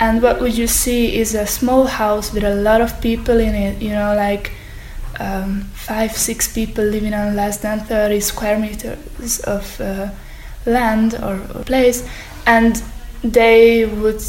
and 0.00 0.22
what 0.22 0.40
would 0.40 0.56
you 0.56 0.66
see 0.66 1.16
is 1.18 1.34
a 1.34 1.46
small 1.46 1.84
house 1.86 2.32
with 2.32 2.44
a 2.44 2.54
lot 2.54 2.80
of 2.80 3.00
people 3.00 3.38
in 3.38 3.54
it 3.54 3.82
you 3.82 3.90
know 3.90 4.14
like 4.14 4.52
um, 5.20 5.62
five 5.74 6.12
six 6.12 6.52
people 6.52 6.84
living 6.84 7.12
on 7.14 7.34
less 7.34 7.58
than 7.58 7.80
30 7.80 8.20
square 8.20 8.58
meters 8.58 9.40
of 9.40 9.80
uh, 9.80 10.08
land 10.66 11.14
or, 11.14 11.40
or 11.54 11.64
place 11.64 12.08
and 12.46 12.82
they 13.24 13.84
would 13.84 14.22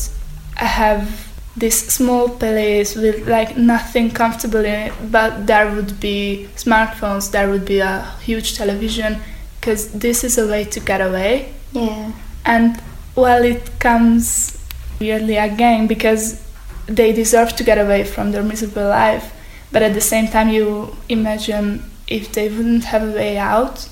have 0.56 1.28
this 1.56 1.88
small 1.88 2.30
place 2.30 2.96
with 2.96 3.28
like 3.28 3.58
nothing 3.58 4.10
comfortable 4.10 4.60
in 4.66 4.88
it 4.88 4.94
but 5.12 5.46
there 5.46 5.70
would 5.76 6.00
be 6.00 6.48
smartphones 6.56 7.32
there 7.32 7.50
would 7.50 7.66
be 7.66 7.80
a 7.80 8.02
huge 8.24 8.56
television 8.56 9.18
because 9.60 9.92
this 9.92 10.24
is 10.24 10.38
a 10.38 10.48
way 10.48 10.64
to 10.64 10.80
get 10.80 11.02
away 11.02 11.54
Yeah. 11.74 12.12
and 12.46 12.82
well 13.16 13.44
it 13.44 13.78
comes 13.80 14.58
weirdly 15.00 15.38
again 15.38 15.88
because 15.88 16.42
they 16.88 17.12
deserve 17.14 17.56
to 17.58 17.64
get 17.64 17.78
away 17.78 18.04
from 18.04 18.32
their 18.32 18.44
miserable 18.44 18.88
life. 18.90 19.34
But 19.72 19.84
at 19.84 19.94
the 19.94 20.02
same 20.02 20.28
time 20.28 20.50
you 20.50 20.96
imagine 21.08 21.84
if 22.08 22.32
they 22.32 22.50
wouldn't 22.50 22.86
have 22.86 23.04
a 23.04 23.12
way 23.12 23.38
out 23.38 23.88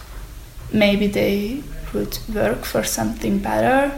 maybe 0.73 1.07
they 1.07 1.63
would 1.93 2.17
work 2.33 2.65
for 2.65 2.83
something 2.83 3.39
better. 3.39 3.91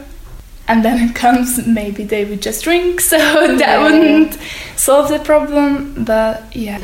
And 0.68 0.84
then 0.84 1.08
it 1.08 1.14
comes 1.16 1.66
maybe 1.66 2.04
they 2.04 2.24
would 2.24 2.42
just 2.42 2.62
drink 2.64 3.00
so 3.12 3.16
that 3.18 3.58
Yeah. 3.58 3.82
wouldn't 3.82 4.38
solve 4.76 5.08
the 5.08 5.18
problem. 5.18 6.04
But 6.04 6.54
yeah 6.54 6.78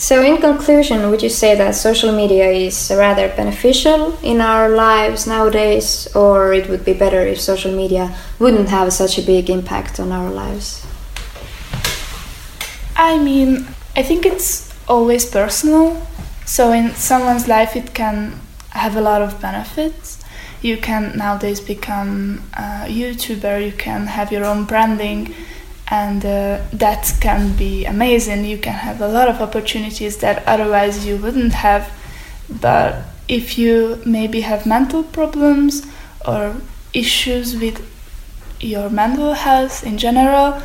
So, 0.00 0.22
in 0.22 0.38
conclusion, 0.38 1.10
would 1.10 1.22
you 1.22 1.28
say 1.28 1.54
that 1.56 1.74
social 1.74 2.10
media 2.10 2.48
is 2.50 2.90
rather 2.90 3.28
beneficial 3.28 4.18
in 4.22 4.40
our 4.40 4.70
lives 4.70 5.26
nowadays, 5.26 6.08
or 6.16 6.54
it 6.54 6.70
would 6.70 6.86
be 6.86 6.94
better 6.94 7.20
if 7.20 7.38
social 7.38 7.70
media 7.70 8.16
wouldn't 8.38 8.70
have 8.70 8.94
such 8.94 9.18
a 9.18 9.22
big 9.22 9.50
impact 9.50 10.00
on 10.00 10.10
our 10.10 10.30
lives? 10.30 10.86
I 12.96 13.18
mean, 13.18 13.66
I 13.94 14.02
think 14.02 14.24
it's 14.24 14.72
always 14.88 15.26
personal. 15.26 16.00
So 16.46 16.72
in 16.72 16.94
someone's 16.94 17.46
life, 17.46 17.76
it 17.76 17.92
can 17.92 18.40
have 18.70 18.96
a 18.96 19.02
lot 19.02 19.20
of 19.20 19.38
benefits. 19.38 20.24
You 20.62 20.78
can 20.78 21.18
nowadays 21.18 21.60
become 21.60 22.42
a 22.54 22.88
YouTuber. 22.88 23.62
You 23.62 23.72
can 23.72 24.06
have 24.06 24.32
your 24.32 24.46
own 24.46 24.64
branding, 24.64 25.34
and 25.90 26.24
uh, 26.24 26.60
that 26.72 27.12
can 27.20 27.56
be 27.56 27.84
amazing. 27.84 28.44
You 28.44 28.58
can 28.58 28.74
have 28.74 29.00
a 29.00 29.08
lot 29.08 29.28
of 29.28 29.40
opportunities 29.40 30.18
that 30.18 30.46
otherwise 30.46 31.04
you 31.06 31.16
wouldn't 31.16 31.52
have. 31.52 31.90
But 32.48 33.02
if 33.28 33.58
you 33.58 34.00
maybe 34.04 34.42
have 34.42 34.66
mental 34.66 35.02
problems 35.02 35.86
or 36.26 36.56
issues 36.92 37.56
with 37.56 37.86
your 38.60 38.90
mental 38.90 39.32
health 39.32 39.84
in 39.84 39.98
general, 39.98 40.62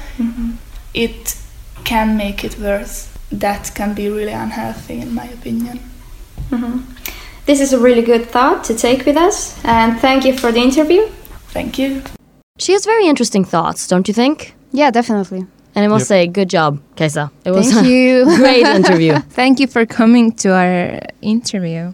it 0.93 1.35
can 1.83 2.17
make 2.17 2.43
it 2.43 2.59
worse. 2.59 3.11
That 3.31 3.71
can 3.75 3.93
be 3.93 4.09
really 4.09 4.31
unhealthy, 4.31 4.99
in 5.01 5.13
my 5.13 5.25
opinion. 5.25 5.79
hmm 6.49 6.79
This 7.45 7.61
is 7.61 7.73
a 7.73 7.79
really 7.79 8.01
good 8.01 8.25
thought 8.25 8.63
to 8.65 8.73
take 8.73 9.05
with 9.05 9.17
us, 9.17 9.63
and 9.63 9.99
thank 9.99 10.25
you 10.25 10.33
for 10.38 10.51
the 10.51 10.61
interview. 10.61 11.07
Thank 11.49 11.77
you. 11.77 12.01
She 12.57 12.71
has 12.73 12.85
very 12.85 13.07
interesting 13.07 13.45
thoughts, 13.45 13.88
don't 13.88 14.07
you 14.07 14.13
think? 14.13 14.54
Yeah, 14.71 14.91
definitely. 14.91 15.45
And 15.75 15.84
I 15.84 15.88
must 15.88 16.04
Yep. 16.04 16.08
say, 16.08 16.28
good 16.28 16.49
job, 16.49 16.80
Kaisa. 16.95 17.32
It 17.43 17.51
was 17.51 17.71
Thank 17.71 17.86
a 17.86 17.89
you. 17.89 18.25
great 18.38 18.65
interview. 18.65 19.19
Thank 19.30 19.60
you 19.60 19.67
for 19.67 19.86
coming 19.86 20.32
to 20.43 20.49
our 20.54 20.99
interview. 21.21 21.93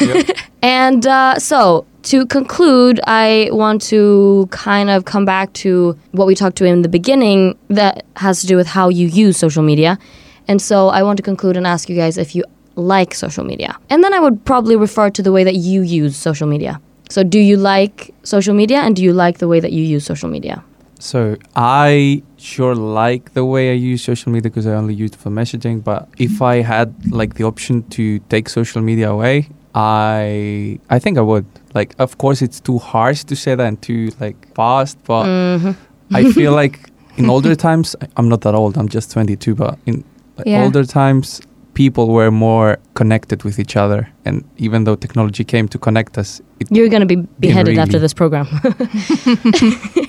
Yep. 0.00 0.26
And 0.64 1.04
uh, 1.08 1.40
so, 1.40 1.86
to 2.04 2.24
conclude, 2.26 3.00
I 3.04 3.48
want 3.50 3.82
to 3.90 4.46
kind 4.52 4.90
of 4.90 5.06
come 5.06 5.24
back 5.24 5.52
to 5.64 5.98
what 6.12 6.28
we 6.28 6.36
talked 6.36 6.54
to 6.58 6.64
in 6.64 6.82
the 6.82 6.88
beginning 6.88 7.58
that 7.68 8.04
has 8.16 8.40
to 8.42 8.46
do 8.46 8.56
with 8.56 8.68
how 8.68 8.88
you 8.88 9.08
use 9.08 9.36
social 9.36 9.64
media. 9.64 9.98
And 10.46 10.62
so, 10.62 10.88
I 10.90 11.02
want 11.02 11.16
to 11.16 11.22
conclude 11.24 11.56
and 11.56 11.66
ask 11.66 11.88
you 11.88 11.96
guys 11.96 12.16
if 12.16 12.36
you 12.36 12.44
like 12.76 13.12
social 13.12 13.42
media. 13.42 13.76
And 13.90 14.04
then 14.04 14.14
I 14.14 14.20
would 14.20 14.44
probably 14.44 14.76
refer 14.76 15.10
to 15.10 15.20
the 15.22 15.32
way 15.32 15.42
that 15.42 15.56
you 15.56 15.82
use 15.82 16.16
social 16.16 16.46
media. 16.46 16.80
So, 17.10 17.24
do 17.24 17.40
you 17.40 17.56
like 17.56 18.14
social 18.22 18.54
media 18.54 18.78
and 18.82 18.94
do 18.94 19.02
you 19.02 19.12
like 19.12 19.38
the 19.38 19.48
way 19.48 19.58
that 19.58 19.72
you 19.72 19.82
use 19.82 20.04
social 20.06 20.28
media? 20.28 20.62
So 21.02 21.36
I 21.56 22.22
sure 22.36 22.76
like 22.76 23.34
the 23.34 23.44
way 23.44 23.70
I 23.72 23.74
use 23.74 24.04
social 24.04 24.30
media 24.30 24.48
because 24.50 24.68
I 24.68 24.74
only 24.74 24.94
use 24.94 25.10
it 25.10 25.16
for 25.18 25.30
messaging. 25.30 25.82
But 25.82 26.08
if 26.18 26.40
I 26.40 26.62
had 26.62 26.94
like 27.10 27.34
the 27.34 27.42
option 27.44 27.82
to 27.96 28.20
take 28.28 28.48
social 28.48 28.80
media 28.80 29.10
away, 29.10 29.48
I 29.74 30.78
I 30.90 30.98
think 31.00 31.18
I 31.18 31.22
would. 31.22 31.44
Like, 31.74 31.96
of 31.98 32.18
course, 32.18 32.40
it's 32.40 32.60
too 32.60 32.78
harsh 32.78 33.24
to 33.24 33.34
say 33.34 33.56
that 33.56 33.66
and 33.66 33.82
too 33.82 34.10
like 34.20 34.36
fast, 34.54 34.96
but 35.04 35.24
Mhm. 35.26 35.74
I 36.14 36.30
feel 36.32 36.52
like 36.62 36.76
in 37.16 37.28
older 37.28 37.54
times, 37.56 37.96
I'm 38.16 38.28
not 38.28 38.40
that 38.42 38.54
old. 38.54 38.76
I'm 38.78 38.88
just 38.88 39.10
22, 39.10 39.54
but 39.56 39.78
in 39.86 40.04
like, 40.38 40.46
Yeah. 40.46 40.64
older 40.64 40.84
times, 40.84 41.40
people 41.74 42.06
were 42.06 42.30
more 42.30 42.76
connected 42.94 43.42
with 43.44 43.58
each 43.58 43.76
other, 43.76 44.06
and 44.24 44.44
even 44.56 44.84
though 44.84 44.94
technology 44.96 45.44
came 45.44 45.66
to 45.68 45.78
connect 45.78 46.16
us, 46.18 46.40
You're 46.70 46.88
going 46.88 47.08
to 47.08 47.16
be 47.16 47.26
beheaded 47.40 47.78
after 47.78 47.98
this 47.98 48.14
program. 48.14 48.46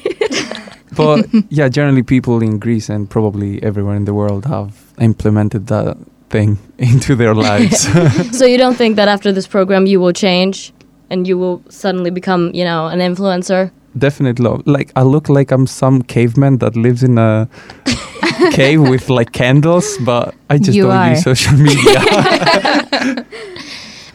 but 0.96 1.28
yeah, 1.50 1.70
generally 1.70 2.04
people 2.04 2.42
in 2.42 2.60
Greece 2.60 2.90
and 2.90 3.10
probably 3.10 3.62
everywhere 3.64 3.96
in 3.96 4.06
the 4.06 4.14
world 4.14 4.46
have 4.46 4.94
implemented 5.00 5.68
that 5.68 5.98
thing 6.30 6.58
into 6.78 7.16
their 7.16 7.34
lives. 7.34 7.88
so, 8.38 8.46
you 8.46 8.58
don't 8.58 8.76
think 8.76 8.96
that 8.96 9.08
after 9.08 9.32
this 9.32 9.48
program 9.48 9.86
you 9.86 10.00
will 10.00 10.14
change 10.14 10.74
and 11.10 11.28
you 11.28 11.38
will 11.38 11.62
suddenly 11.70 12.10
become, 12.12 12.52
you 12.54 12.64
know, 12.64 12.88
an 12.88 13.00
influencer? 13.00 13.72
Definitely, 13.96 14.64
like 14.66 14.92
I 14.96 15.04
look 15.04 15.30
like 15.30 15.52
I'm 15.52 15.68
some 15.68 16.02
caveman 16.02 16.58
that 16.58 16.76
lives 16.76 17.04
in 17.04 17.20
a 17.20 17.48
cave 18.52 18.82
with 18.82 19.08
like 19.10 19.32
candles, 19.32 19.98
but 20.04 20.34
I 20.50 20.58
just 20.58 20.76
You 20.76 20.84
don't 20.84 20.92
are. 20.98 21.10
use 21.12 21.22
social 21.24 21.56
media. 21.58 23.24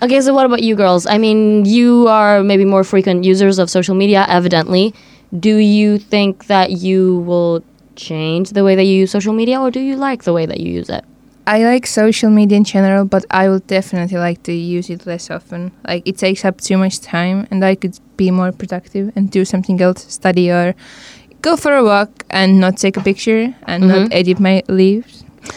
Okay, 0.00 0.20
so 0.20 0.32
what 0.32 0.46
about 0.46 0.62
you 0.62 0.76
girls? 0.76 1.06
I 1.06 1.18
mean, 1.18 1.64
you 1.64 2.06
are 2.06 2.42
maybe 2.44 2.64
more 2.64 2.84
frequent 2.84 3.24
users 3.24 3.58
of 3.58 3.68
social 3.68 3.96
media, 3.96 4.26
evidently. 4.28 4.94
Do 5.36 5.56
you 5.56 5.98
think 5.98 6.46
that 6.46 6.70
you 6.72 7.18
will 7.20 7.62
change 7.96 8.50
the 8.50 8.64
way 8.64 8.74
that 8.76 8.84
you 8.84 8.94
use 9.00 9.10
social 9.10 9.32
media, 9.34 9.60
or 9.60 9.70
do 9.70 9.80
you 9.80 9.96
like 9.96 10.22
the 10.24 10.32
way 10.32 10.46
that 10.46 10.60
you 10.60 10.72
use 10.72 10.88
it? 10.88 11.04
I 11.46 11.64
like 11.64 11.86
social 11.86 12.30
media 12.30 12.56
in 12.58 12.64
general, 12.64 13.04
but 13.06 13.24
I 13.30 13.48
would 13.48 13.66
definitely 13.66 14.18
like 14.18 14.42
to 14.44 14.52
use 14.52 14.90
it 14.90 15.06
less 15.06 15.30
often. 15.30 15.72
Like 15.86 16.06
it 16.06 16.18
takes 16.18 16.44
up 16.44 16.60
too 16.60 16.76
much 16.78 17.00
time, 17.00 17.46
and 17.50 17.64
I 17.64 17.74
could 17.74 17.98
be 18.16 18.30
more 18.30 18.52
productive 18.52 19.12
and 19.16 19.30
do 19.30 19.44
something 19.44 19.80
else, 19.80 20.04
study 20.12 20.50
or 20.50 20.74
go 21.42 21.56
for 21.56 21.74
a 21.76 21.84
walk 21.84 22.24
and 22.30 22.60
not 22.60 22.76
take 22.76 22.96
a 22.96 23.00
picture 23.02 23.54
and 23.66 23.84
Mhm. 23.84 23.88
not 23.88 24.12
edit 24.12 24.40
my 24.40 24.62
leaves. 24.68 25.24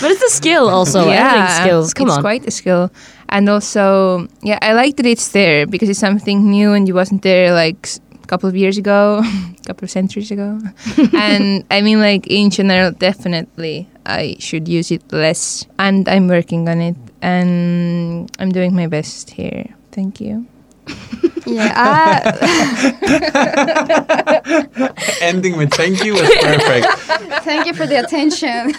But 0.00 0.10
it's 0.12 0.22
a 0.22 0.30
skill 0.30 0.68
also. 0.68 1.08
Editing 1.08 1.48
skills. 1.62 1.94
Come 1.94 2.08
it's 2.08 2.16
on. 2.16 2.22
quite 2.22 2.46
a 2.46 2.50
skill. 2.50 2.90
And 3.30 3.48
also, 3.48 4.26
yeah, 4.42 4.58
I 4.62 4.72
like 4.72 4.96
that 4.96 5.06
it's 5.06 5.28
there 5.32 5.66
because 5.66 5.88
it's 5.88 5.98
something 5.98 6.50
new 6.50 6.72
and 6.72 6.88
it 6.88 6.92
wasn't 6.92 7.22
there 7.22 7.52
like 7.52 7.88
a 8.22 8.26
couple 8.26 8.48
of 8.48 8.56
years 8.56 8.78
ago, 8.78 9.20
a 9.22 9.54
couple 9.66 9.84
of 9.84 9.90
centuries 9.90 10.30
ago. 10.30 10.58
and 11.12 11.64
I 11.70 11.82
mean, 11.82 12.00
like 12.00 12.26
in 12.26 12.50
general, 12.50 12.90
definitely 12.92 13.88
I 14.06 14.36
should 14.38 14.66
use 14.68 14.90
it 14.90 15.02
less. 15.12 15.66
And 15.78 16.08
I'm 16.08 16.28
working 16.28 16.68
on 16.68 16.80
it 16.80 16.96
and 17.20 18.30
I'm 18.38 18.50
doing 18.50 18.74
my 18.74 18.86
best 18.86 19.30
here. 19.30 19.74
Thank 19.92 20.20
you. 20.20 20.46
Yeah, 21.48 21.72
I, 21.74 22.28
uh, 24.84 24.88
Ending 25.22 25.56
with 25.56 25.72
thank 25.72 26.04
you 26.04 26.12
was 26.12 26.28
perfect. 26.42 26.86
thank 27.42 27.66
you 27.66 27.72
for 27.72 27.86
the 27.86 28.04
attention. 28.04 28.74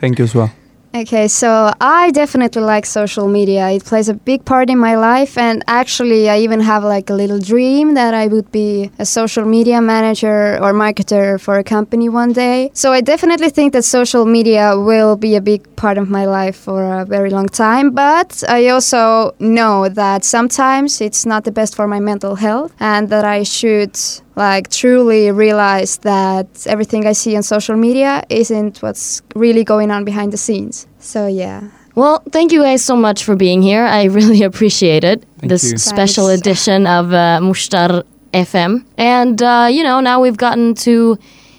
Thank 0.00 0.18
you 0.18 0.24
as 0.24 0.34
well. 0.34 0.50
Okay, 0.92 1.28
so 1.28 1.72
I 1.80 2.10
definitely 2.10 2.62
like 2.62 2.84
social 2.84 3.28
media. 3.28 3.70
It 3.70 3.84
plays 3.84 4.08
a 4.08 4.14
big 4.14 4.44
part 4.44 4.68
in 4.68 4.78
my 4.78 4.96
life, 4.96 5.38
and 5.38 5.62
actually, 5.68 6.28
I 6.28 6.38
even 6.38 6.58
have 6.58 6.82
like 6.82 7.08
a 7.10 7.14
little 7.14 7.38
dream 7.38 7.94
that 7.94 8.12
I 8.12 8.26
would 8.26 8.50
be 8.50 8.90
a 8.98 9.06
social 9.06 9.44
media 9.44 9.80
manager 9.80 10.58
or 10.60 10.72
marketer 10.72 11.40
for 11.40 11.58
a 11.58 11.62
company 11.62 12.08
one 12.08 12.32
day. 12.32 12.72
So 12.74 12.92
I 12.92 13.02
definitely 13.02 13.50
think 13.50 13.72
that 13.74 13.84
social 13.84 14.24
media 14.24 14.76
will 14.76 15.14
be 15.14 15.36
a 15.36 15.40
big 15.40 15.76
part 15.76 15.96
of 15.96 16.10
my 16.10 16.24
life 16.24 16.56
for 16.56 16.82
a 17.00 17.04
very 17.04 17.30
long 17.30 17.48
time. 17.48 17.92
But 17.92 18.42
I 18.48 18.66
also 18.68 19.36
know 19.38 19.88
that 19.88 20.24
sometimes 20.24 21.00
it's 21.00 21.24
not 21.24 21.44
the 21.44 21.52
best 21.52 21.76
for 21.76 21.86
my 21.86 22.00
mental 22.00 22.34
health, 22.34 22.74
and 22.80 23.10
that 23.10 23.24
I 23.24 23.44
should 23.44 23.96
like 24.36 24.70
truly 24.70 25.30
realize 25.30 25.98
that 25.98 26.66
everything 26.66 27.06
I 27.06 27.12
see 27.12 27.36
on 27.36 27.42
social 27.42 27.76
media 27.76 28.22
isn't 28.28 28.82
what's 28.82 29.22
really 29.34 29.64
going 29.64 29.90
on 29.90 30.04
behind 30.04 30.32
the 30.32 30.36
scenes. 30.36 30.86
So 30.98 31.26
yeah. 31.26 31.68
Well, 31.94 32.22
thank 32.30 32.52
you 32.52 32.62
guys 32.62 32.84
so 32.84 32.96
much 32.96 33.24
for 33.24 33.36
being 33.36 33.62
here. 33.62 33.84
I 33.84 34.04
really 34.18 34.42
appreciate 34.42 35.04
it. 35.04 35.24
Thank 35.38 35.50
this 35.50 35.72
you. 35.72 35.78
special 35.78 36.28
Thanks. 36.28 36.40
edition 36.40 36.86
of 36.86 37.12
uh, 37.12 37.40
Mushtar 37.42 38.04
FM. 38.32 38.84
And, 38.96 39.42
uh, 39.42 39.68
you 39.70 39.82
know, 39.82 40.00
now 40.00 40.20
we've 40.20 40.36
gotten 40.36 40.74
to 40.86 41.18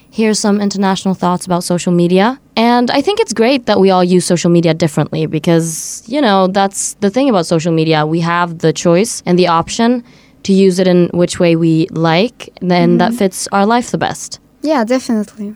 hear 0.09 0.33
some 0.33 0.59
international 0.59 1.13
thoughts 1.13 1.45
about 1.45 1.63
social 1.63 1.93
media. 1.93 2.39
And 2.55 2.91
I 2.91 3.01
think 3.01 3.19
it's 3.19 3.33
great 3.33 3.65
that 3.65 3.79
we 3.79 3.91
all 3.91 4.03
use 4.03 4.25
social 4.25 4.51
media 4.51 4.73
differently 4.73 5.25
because, 5.25 6.03
you 6.05 6.19
know, 6.19 6.47
that's 6.47 6.95
the 6.95 7.09
thing 7.09 7.29
about 7.29 7.45
social 7.45 7.71
media. 7.71 8.05
We 8.05 8.19
have 8.19 8.59
the 8.59 8.73
choice 8.73 9.23
and 9.25 9.39
the 9.39 9.47
option 9.47 10.03
to 10.43 10.53
use 10.53 10.79
it 10.79 10.87
in 10.87 11.09
which 11.13 11.39
way 11.39 11.55
we 11.55 11.87
like, 11.91 12.49
then 12.61 12.97
that 12.97 13.13
fits 13.13 13.47
our 13.51 13.65
life 13.65 13.91
the 13.91 13.97
best. 13.97 14.39
Yeah, 14.61 14.83
definitely. 14.83 15.55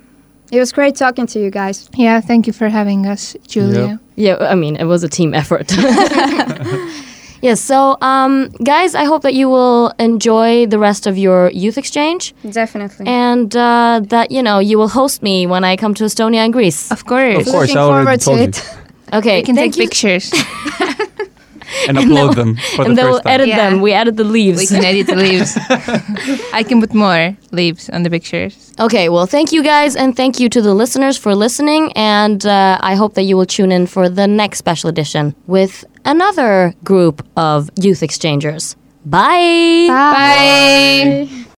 It 0.51 0.59
was 0.59 0.71
great 0.71 0.95
talking 0.95 1.25
to 1.27 1.39
you 1.39 1.49
guys. 1.49 1.89
Yeah, 1.95 2.21
thank 2.21 2.45
you 2.47 2.53
for 2.53 2.69
having 2.69 3.05
us, 3.07 3.35
Julia. 3.47 3.99
Yeah, 4.15 4.37
I 4.39 4.55
mean, 4.55 4.75
it 4.75 4.85
was 4.85 5.03
a 5.03 5.09
team 5.09 5.33
effort. 5.33 5.71
yes, 7.41 7.59
so 7.61 7.97
um, 8.01 8.49
guys, 8.63 8.95
I 8.95 9.05
hope 9.05 9.23
that 9.23 9.33
you 9.33 9.49
will 9.49 9.91
enjoy 9.99 10.65
the 10.67 10.77
rest 10.79 11.07
of 11.07 11.17
your 11.17 11.49
youth 11.51 11.77
exchange 11.77 12.33
Definitely. 12.49 13.07
and 13.07 13.55
uh, 13.55 14.01
that, 14.09 14.31
you 14.31 14.41
know, 14.43 14.59
you 14.59 14.77
will 14.77 14.87
host 14.89 15.21
me 15.23 15.47
when 15.47 15.63
I 15.63 15.75
come 15.75 15.93
to 15.95 16.03
Estonia 16.05 16.43
and 16.45 16.53
Greece. 16.53 16.91
Of 16.91 17.05
course. 17.05 17.39
Of 17.47 17.51
course, 17.51 17.69
Looking 17.69 17.77
I 17.77 17.81
already 17.81 18.05
forward 18.05 18.19
to 18.19 18.25
told 18.25 18.39
you. 18.39 18.45
it. 18.45 19.13
Okay, 19.13 19.37
We 19.39 19.43
can 19.43 19.55
thank 19.55 19.73
take 19.73 19.81
you. 19.81 19.87
pictures. 19.89 20.31
And 21.87 21.97
upload 21.97 22.35
them 22.35 22.55
for 22.75 22.85
And 22.85 22.91
the 22.97 23.01
they'll 23.01 23.11
first 23.13 23.23
time. 23.23 23.33
edit 23.33 23.47
Yeah. 23.47 23.69
them. 23.69 23.81
We 23.81 23.93
added 23.93 24.15
the 24.17 24.23
leaves. 24.23 24.57
we 24.59 24.67
can 24.67 24.83
edit 24.85 25.07
the 25.07 25.15
leaves. 25.15 25.51
I 26.53 26.63
can 26.63 26.79
put 26.81 26.93
more 26.93 27.35
leaves 27.51 27.89
on 27.89 28.03
the 28.03 28.09
pictures. 28.09 28.71
Okay, 28.79 29.09
well, 29.09 29.25
thank 29.25 29.51
you 29.51 29.63
guys, 29.63 29.95
and 29.95 30.15
thank 30.15 30.39
you 30.39 30.49
to 30.49 30.61
the 30.61 30.73
listeners 30.73 31.17
for 31.17 31.33
listening. 31.35 31.91
And 31.95 32.45
uh, 32.45 32.77
I 32.81 32.95
hope 32.95 33.13
that 33.15 33.23
you 33.23 33.37
will 33.37 33.45
tune 33.45 33.71
in 33.71 33.87
for 33.87 34.09
the 34.09 34.27
next 34.27 34.57
special 34.57 34.89
edition 34.89 35.33
with 35.47 35.85
another 36.03 36.73
group 36.83 37.25
of 37.37 37.69
youth 37.79 38.03
exchangers. 38.03 38.75
Bye. 39.05 39.87
Bye. 39.87 41.44